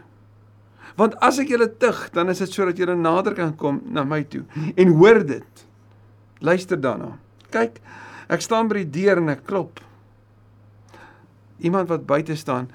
Want 0.99 1.15
as 1.23 1.39
ek 1.39 1.53
julle 1.53 1.69
tug, 1.79 2.09
dan 2.11 2.29
is 2.29 2.41
dit 2.43 2.51
sodat 2.51 2.79
julle 2.79 2.97
nader 2.99 3.35
kan 3.37 3.55
kom 3.55 3.79
na 3.87 4.03
my 4.03 4.23
toe 4.27 4.43
en 4.75 4.95
hoor 4.99 5.23
dit. 5.23 5.65
Luister 6.43 6.79
daarna. 6.79 7.13
Kyk, 7.53 7.79
ek 8.31 8.43
staan 8.43 8.67
by 8.69 8.83
die 8.83 8.89
deur 8.99 9.21
en 9.21 9.31
ek 9.31 9.45
klop. 9.47 9.79
Iemand 11.63 11.89
wat 11.91 12.07
buite 12.07 12.35
staan, 12.39 12.67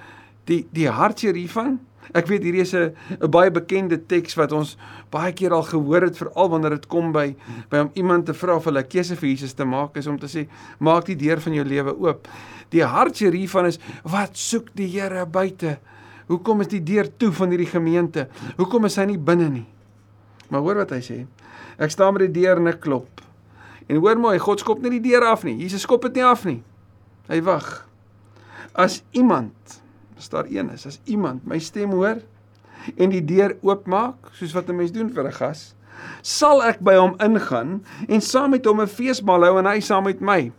die 0.48 0.64
die 0.72 0.88
hartseer 0.88 1.36
hiervan. 1.36 1.78
Ek 2.12 2.28
weet 2.28 2.44
hierdie 2.44 2.64
is 2.64 2.74
'n 2.74 2.92
baie 3.30 3.50
bekende 3.50 3.96
teks 3.96 4.36
wat 4.36 4.52
ons 4.52 4.76
baie 5.10 5.32
keer 5.32 5.52
al 5.52 5.62
gehoor 5.62 6.02
het 6.02 6.16
veral 6.16 6.48
wanneer 6.48 6.76
dit 6.76 6.86
kom 6.86 7.12
by 7.12 7.34
by 7.70 7.78
om 7.78 7.90
iemand 7.94 8.26
te 8.26 8.34
vra 8.34 8.56
of 8.56 8.64
hulle 8.64 8.80
'n 8.80 8.88
keuse 8.88 9.16
vir 9.16 9.28
Jesus 9.28 9.54
te 9.54 9.64
maak 9.64 9.96
is 9.96 10.06
om 10.06 10.18
te 10.18 10.26
sê 10.26 10.46
maak 10.78 11.06
die 11.06 11.16
deur 11.16 11.40
van 11.40 11.54
jou 11.54 11.64
lewe 11.64 11.96
oop. 11.96 12.28
Die 12.70 12.84
hartseer 12.84 13.32
hiervan 13.32 13.66
is 13.66 13.78
wat 14.04 14.36
soek 14.36 14.68
die 14.74 14.88
Here 14.88 15.26
buite? 15.26 15.78
Hoekom 16.26 16.60
is 16.64 16.70
die 16.72 16.82
deur 16.82 17.08
toe 17.20 17.30
van 17.32 17.52
hierdie 17.52 17.68
gemeente? 17.68 18.28
Hoekom 18.56 18.88
is 18.88 18.96
hy 18.96 19.04
nie 19.10 19.20
binne 19.20 19.48
nie? 19.52 19.66
Maar 20.48 20.64
hoor 20.64 20.80
wat 20.84 20.94
hy 20.96 21.00
sê. 21.04 21.18
Ek 21.76 21.92
staan 21.92 22.14
by 22.16 22.26
die 22.26 22.42
deur 22.42 22.60
en 22.60 22.70
ek 22.70 22.80
klop. 22.84 23.20
En 23.88 24.00
hoor 24.00 24.20
mooi, 24.20 24.38
God 24.40 24.62
skop 24.62 24.80
nie 24.80 24.96
die 24.96 25.04
deur 25.10 25.26
af 25.28 25.44
nie. 25.44 25.56
Jesus 25.60 25.84
skop 25.84 26.06
dit 26.08 26.20
nie 26.20 26.24
af 26.24 26.44
nie. 26.48 26.60
Hy 27.28 27.40
wag. 27.44 27.68
As 28.72 29.02
iemand, 29.16 29.80
as 30.18 30.30
daar 30.32 30.48
een 30.50 30.70
is, 30.72 30.86
as 30.88 31.00
iemand 31.04 31.44
my 31.48 31.60
stem 31.62 31.92
hoor 31.96 32.22
en 32.96 33.12
die 33.12 33.22
deur 33.24 33.56
oopmaak, 33.64 34.32
soos 34.36 34.52
wat 34.56 34.68
'n 34.68 34.76
mens 34.76 34.92
doen 34.92 35.10
vir 35.10 35.26
'n 35.28 35.32
gas, 35.32 35.74
sal 36.22 36.62
ek 36.62 36.80
by 36.80 36.96
hom 36.96 37.14
ingaan 37.20 37.84
en 38.08 38.20
saam 38.20 38.50
met 38.50 38.66
hom 38.66 38.80
'n 38.80 38.86
feesmaal 38.86 39.44
hou 39.44 39.58
en 39.58 39.66
hy 39.66 39.80
saam 39.80 40.04
met 40.04 40.20
my. 40.20 40.52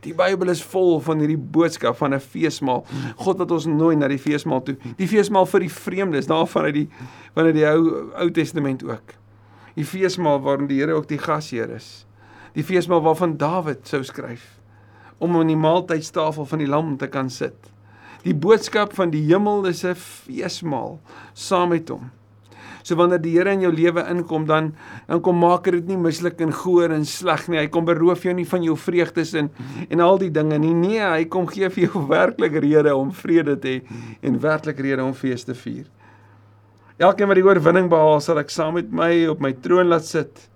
Die 0.00 0.14
Bybel 0.14 0.48
is 0.48 0.62
vol 0.62 1.00
van 1.00 1.18
hierdie 1.18 1.38
boodskap 1.38 1.96
van 1.96 2.14
'n 2.14 2.20
feesmaal. 2.20 2.86
God 3.16 3.38
wat 3.38 3.50
ons 3.50 3.66
nooi 3.66 3.96
na 3.96 4.08
die 4.08 4.18
feesmaal 4.18 4.62
toe. 4.62 4.76
Die 4.96 5.08
feesmaal 5.08 5.46
vir 5.46 5.60
die 5.60 5.72
vreemdes, 5.72 6.26
daarvan 6.26 6.64
uit 6.64 6.74
die 6.74 6.88
van 7.34 7.52
die 7.52 7.66
Ou 7.66 8.12
Ou 8.14 8.30
Testament 8.30 8.84
ook. 8.84 9.14
Die 9.74 9.84
feesmaal 9.84 10.40
waarin 10.40 10.66
die 10.66 10.80
Here 10.80 10.92
ook 10.92 11.08
die 11.08 11.18
gasheer 11.18 11.70
is. 11.70 12.06
Die 12.54 12.64
feesmaal 12.64 13.02
waarvan 13.02 13.36
Dawid 13.36 13.88
sou 13.88 14.02
skryf 14.02 14.56
om 15.18 15.36
aan 15.36 15.46
die 15.46 15.56
maaltydstafel 15.56 16.44
van 16.44 16.58
die 16.58 16.68
lam 16.68 16.96
te 16.96 17.08
kan 17.08 17.30
sit. 17.30 17.72
Die 18.26 18.34
boodskap 18.34 18.94
van 18.96 19.10
die 19.10 19.22
hemel 19.28 19.66
is 19.66 19.84
'n 19.84 19.94
feesmaal 19.94 21.00
saam 21.32 21.68
met 21.68 21.88
hom. 21.88 22.10
So 22.86 22.94
wanneer 22.94 23.18
die 23.18 23.32
Here 23.34 23.50
in 23.50 23.64
jou 23.64 23.72
lewe 23.74 24.04
inkom, 24.12 24.44
dan 24.46 24.70
dan 25.08 25.20
kom 25.26 25.40
maak 25.42 25.66
dit 25.74 25.88
nie 25.88 25.98
mislik 25.98 26.38
en 26.44 26.52
goor 26.54 26.92
en 26.94 27.02
sleg 27.08 27.48
nie. 27.50 27.58
Hy 27.58 27.66
kom 27.74 27.86
beroof 27.88 28.22
jou 28.28 28.34
nie 28.36 28.46
van 28.46 28.62
jou 28.62 28.76
vreugdes 28.78 29.34
en 29.40 29.50
en 29.90 30.04
al 30.04 30.20
die 30.22 30.30
dinge 30.30 30.60
nie. 30.62 30.70
Nee, 30.74 31.02
hy 31.02 31.24
kom 31.26 31.48
gee 31.50 31.66
vir 31.74 31.88
jou 31.88 32.04
werklik 32.14 32.60
rede 32.62 32.94
om 32.94 33.10
vrede 33.10 33.58
te 33.58 33.74
hê 33.74 33.98
en 34.22 34.38
werklik 34.38 34.84
rede 34.86 35.02
om 35.02 35.16
fees 35.18 35.42
te 35.48 35.58
vier. 35.58 35.90
Elkeen 37.02 37.28
wat 37.28 37.40
die 37.40 37.44
oorwinning 37.44 37.90
behaal, 37.90 38.22
sal 38.22 38.38
ek 38.40 38.54
saam 38.54 38.78
met 38.78 38.94
my 38.94 39.10
op 39.34 39.42
my 39.42 39.50
troon 39.66 39.90
laat 39.90 40.06
sit. 40.06 40.46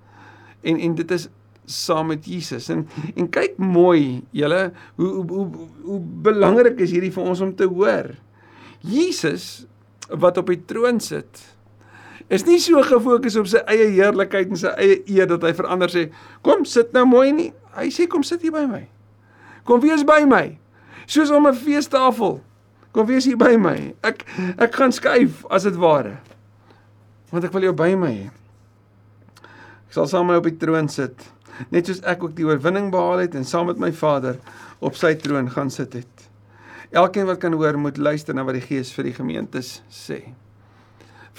En 0.62 0.78
en 0.78 0.96
dit 1.02 1.18
is 1.18 1.26
saam 1.66 2.12
met 2.14 2.26
Jesus. 2.30 2.70
En 2.70 2.86
en 3.16 3.26
kyk 3.26 3.58
mooi, 3.58 4.22
julle, 4.30 4.68
hoe 5.02 5.14
hoe 5.18 5.30
hoe, 5.34 5.70
hoe 5.82 6.02
belangrik 6.30 6.78
is 6.78 6.94
hierdie 6.94 7.16
vir 7.18 7.26
ons 7.34 7.42
om 7.42 7.56
te 7.58 7.66
hoor. 7.66 8.14
Jesus 8.86 9.66
wat 10.06 10.38
op 10.38 10.46
die 10.54 10.62
troon 10.70 11.02
sit 11.02 11.50
is 12.30 12.46
nie 12.46 12.60
so 12.62 12.78
gefokus 12.86 13.34
op 13.40 13.48
sy 13.50 13.60
eie 13.70 13.88
heerlikheid 13.96 14.52
en 14.54 14.58
sy 14.60 14.70
eie 14.78 15.00
eer 15.10 15.26
dat 15.30 15.42
hy 15.42 15.50
verander 15.56 15.90
sê, 15.90 16.10
"Kom 16.46 16.64
sit 16.64 16.92
nou 16.94 17.04
mooi 17.04 17.32
nie." 17.32 17.52
Hy 17.74 17.88
sê, 17.90 18.08
"Kom 18.08 18.22
sit 18.22 18.42
hier 18.42 18.52
by 18.52 18.66
my. 18.66 18.86
Kom 19.64 19.80
wees 19.80 20.04
by 20.04 20.24
my." 20.24 20.58
Soos 21.06 21.30
om 21.30 21.46
'n 21.46 21.54
feestafel. 21.54 22.40
Kom 22.92 23.06
wees 23.06 23.24
hier 23.24 23.36
by 23.36 23.56
my. 23.56 23.94
Ek 24.02 24.24
ek 24.58 24.74
gaan 24.74 24.92
skuif 24.92 25.44
as 25.50 25.62
dit 25.62 25.76
ware. 25.76 26.18
Want 27.30 27.44
ek 27.44 27.52
wil 27.52 27.62
jou 27.62 27.72
by 27.72 27.94
my 27.94 28.12
hê. 28.12 28.30
Ek 29.88 29.92
sal 29.92 30.06
saam 30.06 30.26
met 30.26 30.34
my 30.34 30.38
op 30.38 30.44
die 30.44 30.66
troon 30.66 30.88
sit, 30.88 31.32
net 31.70 31.86
soos 31.86 32.00
ek 32.02 32.22
ook 32.22 32.36
die 32.36 32.44
oorwinning 32.44 32.90
behaal 32.90 33.18
het 33.18 33.34
en 33.34 33.44
saam 33.44 33.66
met 33.66 33.78
my 33.78 33.92
Vader 33.92 34.38
op 34.80 34.94
sy 34.94 35.14
troon 35.14 35.50
gaan 35.50 35.70
sit 35.70 35.92
het. 35.92 36.30
Elkeen 36.92 37.26
wat 37.26 37.38
kan 37.38 37.52
hoor, 37.52 37.78
moet 37.78 37.96
luister 37.96 38.34
na 38.34 38.44
wat 38.44 38.54
die 38.54 38.60
Gees 38.60 38.92
vir 38.92 39.04
die 39.04 39.14
gemeentes 39.14 39.82
sê 39.90 40.32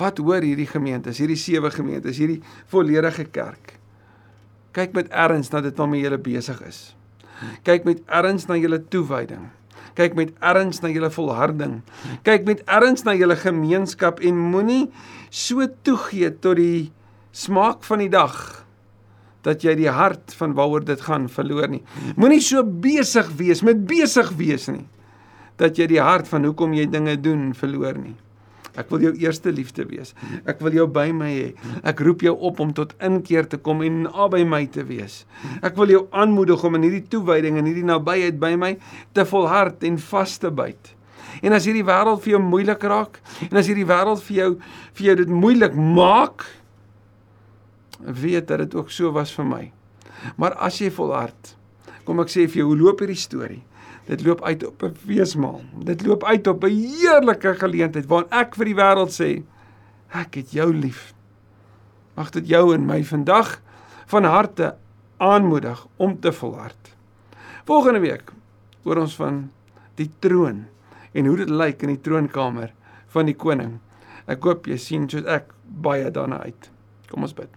Wat 0.02 0.18
hoor 0.22 0.42
hierdie 0.42 0.70
gemeentes, 0.70 1.20
hierdie 1.22 1.40
sewe 1.40 1.70
gemeentes, 1.74 2.18
hierdie 2.18 2.42
volledige 2.72 3.28
kerk? 3.30 3.76
Kyk 4.74 4.96
met 4.96 5.12
erns 5.12 5.52
na 5.52 5.62
dit 5.62 5.78
waarmee 5.78 6.06
jy 6.06 6.20
besig 6.24 6.62
is. 6.66 6.80
Kyk 7.68 7.86
met 7.86 8.02
erns 8.08 8.48
na 8.50 8.58
julle 8.60 8.80
toewyding. 8.94 9.50
Kyk 9.98 10.16
met 10.16 10.32
erns 10.40 10.80
na 10.82 10.92
julle 10.94 11.10
volharding. 11.12 11.82
Kyk 12.24 12.48
met 12.48 12.64
erns 12.72 13.04
na 13.04 13.16
julle 13.18 13.36
gemeenskap 13.36 14.22
en 14.24 14.40
moenie 14.54 14.86
so 15.30 15.66
toegee 15.84 16.32
tot 16.32 16.60
die 16.62 16.92
smaak 17.36 17.84
van 17.88 18.06
die 18.06 18.12
dag 18.12 18.36
dat 19.46 19.64
jy 19.66 19.74
die 19.80 19.90
hart 19.90 20.36
van 20.38 20.54
waaroor 20.56 20.84
dit 20.86 21.02
gaan 21.02 21.28
verloor 21.32 21.68
nie. 21.72 21.82
Moenie 22.16 22.42
so 22.46 22.64
besig 22.64 23.30
wees 23.40 23.64
met 23.66 23.84
besig 23.90 24.32
wees 24.40 24.70
nie 24.72 24.86
dat 25.62 25.78
jy 25.78 25.86
die 25.92 26.02
hart 26.02 26.30
van 26.30 26.46
hoekom 26.48 26.74
jy 26.74 26.88
dinge 26.90 27.18
doen 27.22 27.52
verloor 27.58 27.98
nie. 28.00 28.16
Ek 28.80 28.92
wil 28.94 29.04
jou 29.04 29.12
eerste 29.20 29.52
liefde 29.52 29.84
wees. 29.90 30.14
Ek 30.48 30.62
wil 30.64 30.76
jou 30.78 30.86
by 30.88 31.10
my 31.16 31.32
hê. 31.32 31.50
Ek 31.88 32.00
roep 32.06 32.24
jou 32.24 32.34
op 32.48 32.62
om 32.64 32.72
tot 32.76 32.94
inkeer 33.04 33.50
te 33.52 33.60
kom 33.60 33.84
en 33.84 34.06
naby 34.06 34.46
my 34.48 34.64
te 34.72 34.86
wees. 34.88 35.26
Ek 35.60 35.76
wil 35.80 35.92
jou 35.92 36.06
aanmoedig 36.16 36.64
om 36.68 36.80
in 36.80 36.88
hierdie 36.88 37.04
toewyding 37.12 37.60
en 37.60 37.68
hierdie 37.68 37.88
nabyheid 37.88 38.40
by 38.40 38.54
my 38.60 38.72
te 39.18 39.28
volhard 39.28 39.84
en 39.88 40.00
vas 40.12 40.38
te 40.40 40.52
byt. 40.52 40.96
En 41.42 41.56
as 41.56 41.68
hierdie 41.68 41.86
wêreld 41.88 42.24
vir 42.24 42.36
jou 42.36 42.42
moeilik 42.44 42.84
raak 42.88 43.20
en 43.50 43.60
as 43.60 43.70
hierdie 43.70 43.88
wêreld 43.88 44.24
vir 44.28 44.38
jou 44.38 44.50
vir 44.98 45.06
jou 45.10 45.16
dit 45.24 45.32
moeilik 45.32 45.76
maak, 45.76 46.46
weet 48.02 48.48
dat 48.50 48.66
dit 48.66 48.76
ook 48.76 48.92
so 48.92 49.12
was 49.16 49.34
vir 49.36 49.48
my. 49.48 49.64
Maar 50.38 50.56
as 50.62 50.80
jy 50.82 50.92
volhard, 50.94 51.56
kom 52.06 52.22
ek 52.24 52.32
sê 52.34 52.48
vir 52.48 52.64
jou, 52.64 52.72
hoe 52.72 52.80
loop 52.82 53.02
hierdie 53.04 53.20
storie? 53.20 53.62
Dit 54.06 54.26
loop 54.26 54.44
uit 54.44 54.66
op 54.66 54.84
'n 54.84 54.96
feesmaal. 54.96 55.62
Dit 55.84 56.06
loop 56.06 56.24
uit 56.24 56.48
op 56.48 56.64
'n 56.64 56.70
heerlike 56.70 57.56
geleentheid 57.56 58.06
waarin 58.06 58.32
ek 58.32 58.56
vir 58.56 58.66
die 58.66 58.76
wêreld 58.76 59.14
sê, 59.14 59.44
ek 60.10 60.36
het 60.36 60.52
jou 60.52 60.74
lief. 60.74 61.14
Mag 62.16 62.30
dit 62.30 62.48
jou 62.48 62.74
en 62.74 62.86
my 62.86 63.04
vandag 63.04 63.62
van 64.06 64.24
harte 64.24 64.76
aanmoedig 65.18 65.88
om 65.96 66.20
te 66.20 66.32
volhard. 66.32 66.96
Volgende 67.66 68.00
week 68.00 68.32
oor 68.84 68.98
ons 68.98 69.16
van 69.16 69.52
die 69.96 70.10
troon 70.20 70.66
en 71.12 71.26
hoe 71.26 71.38
dit 71.38 71.50
lyk 71.50 71.82
in 71.82 71.94
die 71.96 72.02
troonkamer 72.02 72.74
van 73.08 73.26
die 73.26 73.36
koning. 73.36 73.80
Ek 74.26 74.44
hoop 74.44 74.68
jy 74.70 74.78
sien 74.78 75.10
soos 75.10 75.28
ek 75.30 75.54
baie 75.64 76.12
daarna 76.12 76.42
uit. 76.44 76.70
Kom 77.12 77.24
ons 77.28 77.36
bid. 77.36 77.50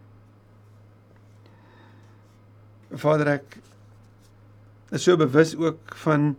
Vader 2.95 3.29
ek 3.39 3.59
is 4.95 5.03
so 5.03 5.17
bewus 5.19 5.57
ook 5.59 5.97
van 6.05 6.35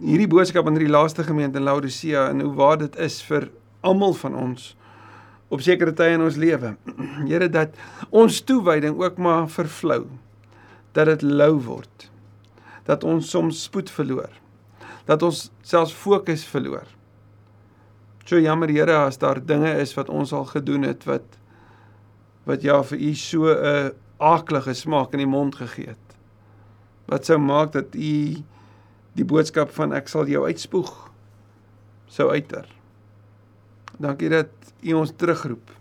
hierdie 0.00 0.28
boodskap 0.28 0.66
aan 0.68 0.76
hierdie 0.76 0.92
laaste 0.92 1.24
gemeente 1.24 1.58
in 1.58 1.64
Laodicea 1.64 2.28
en 2.28 2.42
hoe 2.44 2.52
waar 2.54 2.76
dit 2.80 2.96
is 3.00 3.20
vir 3.24 3.48
almal 3.80 4.12
van 4.20 4.36
ons 4.36 4.74
op 5.50 5.62
sekere 5.64 5.94
tye 5.96 6.14
in 6.14 6.22
ons 6.22 6.36
lewe. 6.38 6.74
Here 7.30 7.48
dat 7.50 7.74
ons 8.14 8.42
toewyding 8.46 9.00
ook 9.00 9.16
maar 9.18 9.48
vervlou. 9.50 10.04
Dat 10.94 11.08
dit 11.10 11.24
lou 11.24 11.56
word. 11.64 12.10
Dat 12.86 13.04
ons 13.04 13.30
soms 13.32 13.64
spoed 13.66 13.90
verloor. 13.90 14.30
Dat 15.08 15.24
ons 15.26 15.48
selfs 15.66 15.96
fokus 15.96 16.44
verloor. 16.46 16.86
So 18.28 18.38
jammer 18.38 18.70
Here 18.70 19.00
as 19.08 19.18
daar 19.18 19.40
dinge 19.42 19.72
is 19.80 19.96
wat 19.96 20.12
ons 20.12 20.32
al 20.36 20.46
gedoen 20.52 20.86
het 20.86 21.08
wat 21.08 21.40
wat 22.46 22.62
ja 22.64 22.78
vir 22.82 22.98
u 22.98 23.14
so 23.14 23.48
'n 23.48 23.92
aaklige 24.18 24.74
smaak 24.74 25.12
in 25.12 25.24
die 25.24 25.32
mond 25.32 25.54
gegee 25.54 25.86
het 25.96 26.09
wat 27.10 27.26
sou 27.26 27.38
maak 27.42 27.74
dat 27.74 27.94
u 27.98 28.14
die 29.18 29.26
boodskap 29.26 29.72
van 29.74 29.92
ek 29.96 30.08
sal 30.08 30.30
jou 30.30 30.44
uitspoeg 30.46 30.90
sou 32.10 32.30
uiter. 32.30 32.66
Dankie 34.00 34.30
dat 34.30 34.50
u 34.86 34.94
ons 35.02 35.12
terugroep. 35.18 35.74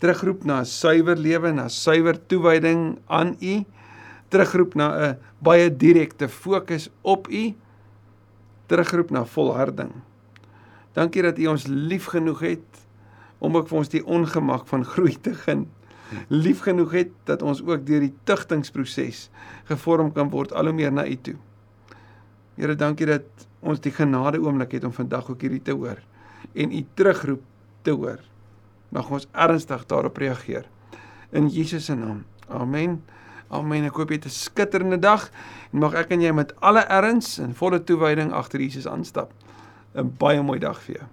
Terugroep 0.00 0.44
na 0.44 0.60
'n 0.60 0.66
suiwer 0.66 1.16
lewe, 1.16 1.52
na 1.52 1.68
suiwer 1.68 2.16
toewyding 2.26 2.98
aan 3.06 3.36
u, 3.40 3.64
terugroep 4.28 4.74
na 4.74 4.88
'n 4.96 5.18
baie 5.38 5.70
direkte 5.70 6.28
fokus 6.28 6.88
op 7.02 7.28
u, 7.28 7.54
terugroep 8.66 9.10
na 9.10 9.24
volharding. 9.24 9.92
Dankie 10.92 11.22
dat 11.22 11.38
u 11.38 11.46
ons 11.46 11.66
lief 11.66 12.06
genoeg 12.06 12.40
het 12.40 12.86
om 13.38 13.56
ook 13.56 13.68
vir 13.68 13.78
ons 13.78 13.88
die 13.88 14.04
ongemak 14.06 14.66
van 14.66 14.84
groei 14.84 15.16
te 15.20 15.34
gun 15.34 15.68
lief 16.28 16.60
genoeg 16.60 16.92
het 16.92 17.12
dat 17.24 17.42
ons 17.42 17.62
ook 17.62 17.86
deur 17.86 18.00
die 18.00 18.14
tugtingsproses 18.24 19.28
gevorm 19.64 20.12
kan 20.12 20.30
word 20.30 20.52
al 20.52 20.70
hoe 20.70 20.76
meer 20.76 20.92
na 20.92 21.06
U 21.06 21.16
toe. 21.16 21.36
Here, 22.54 22.74
dankie 22.74 23.06
dat 23.06 23.46
ons 23.64 23.80
die 23.80 23.92
genade 23.92 24.40
oomblik 24.42 24.76
het 24.76 24.84
om 24.84 24.92
vandag 24.92 25.30
ook 25.30 25.40
hierdie 25.40 25.62
te 25.62 25.72
hoor 25.72 25.98
en 26.52 26.72
U 26.72 26.84
terugroep 26.94 27.42
te 27.82 27.90
hoor. 27.90 28.20
Mag 28.94 29.10
ons 29.10 29.26
ernstig 29.32 29.86
daarop 29.90 30.16
reageer. 30.16 30.68
In 31.34 31.48
Jesus 31.48 31.84
se 31.84 31.94
naam. 31.98 32.22
Amen. 32.48 33.00
Amen. 33.48 33.84
Ek 33.88 33.96
hoop 33.98 34.10
jy 34.10 34.20
het 34.20 34.26
'n 34.26 34.30
skitterende 34.30 34.98
dag 34.98 35.30
en 35.72 35.78
mag 35.78 35.94
ek 35.94 36.10
en 36.10 36.20
jy 36.20 36.32
met 36.32 36.54
alle 36.60 36.84
erns 36.86 37.38
en 37.38 37.54
volle 37.54 37.84
toewyding 37.84 38.32
agter 38.32 38.60
Jesus 38.60 38.86
aanstap. 38.86 39.32
'n 39.94 40.14
Baie 40.18 40.42
mooi 40.42 40.58
dag 40.58 40.80
vir 40.82 40.94
jou. 40.94 41.06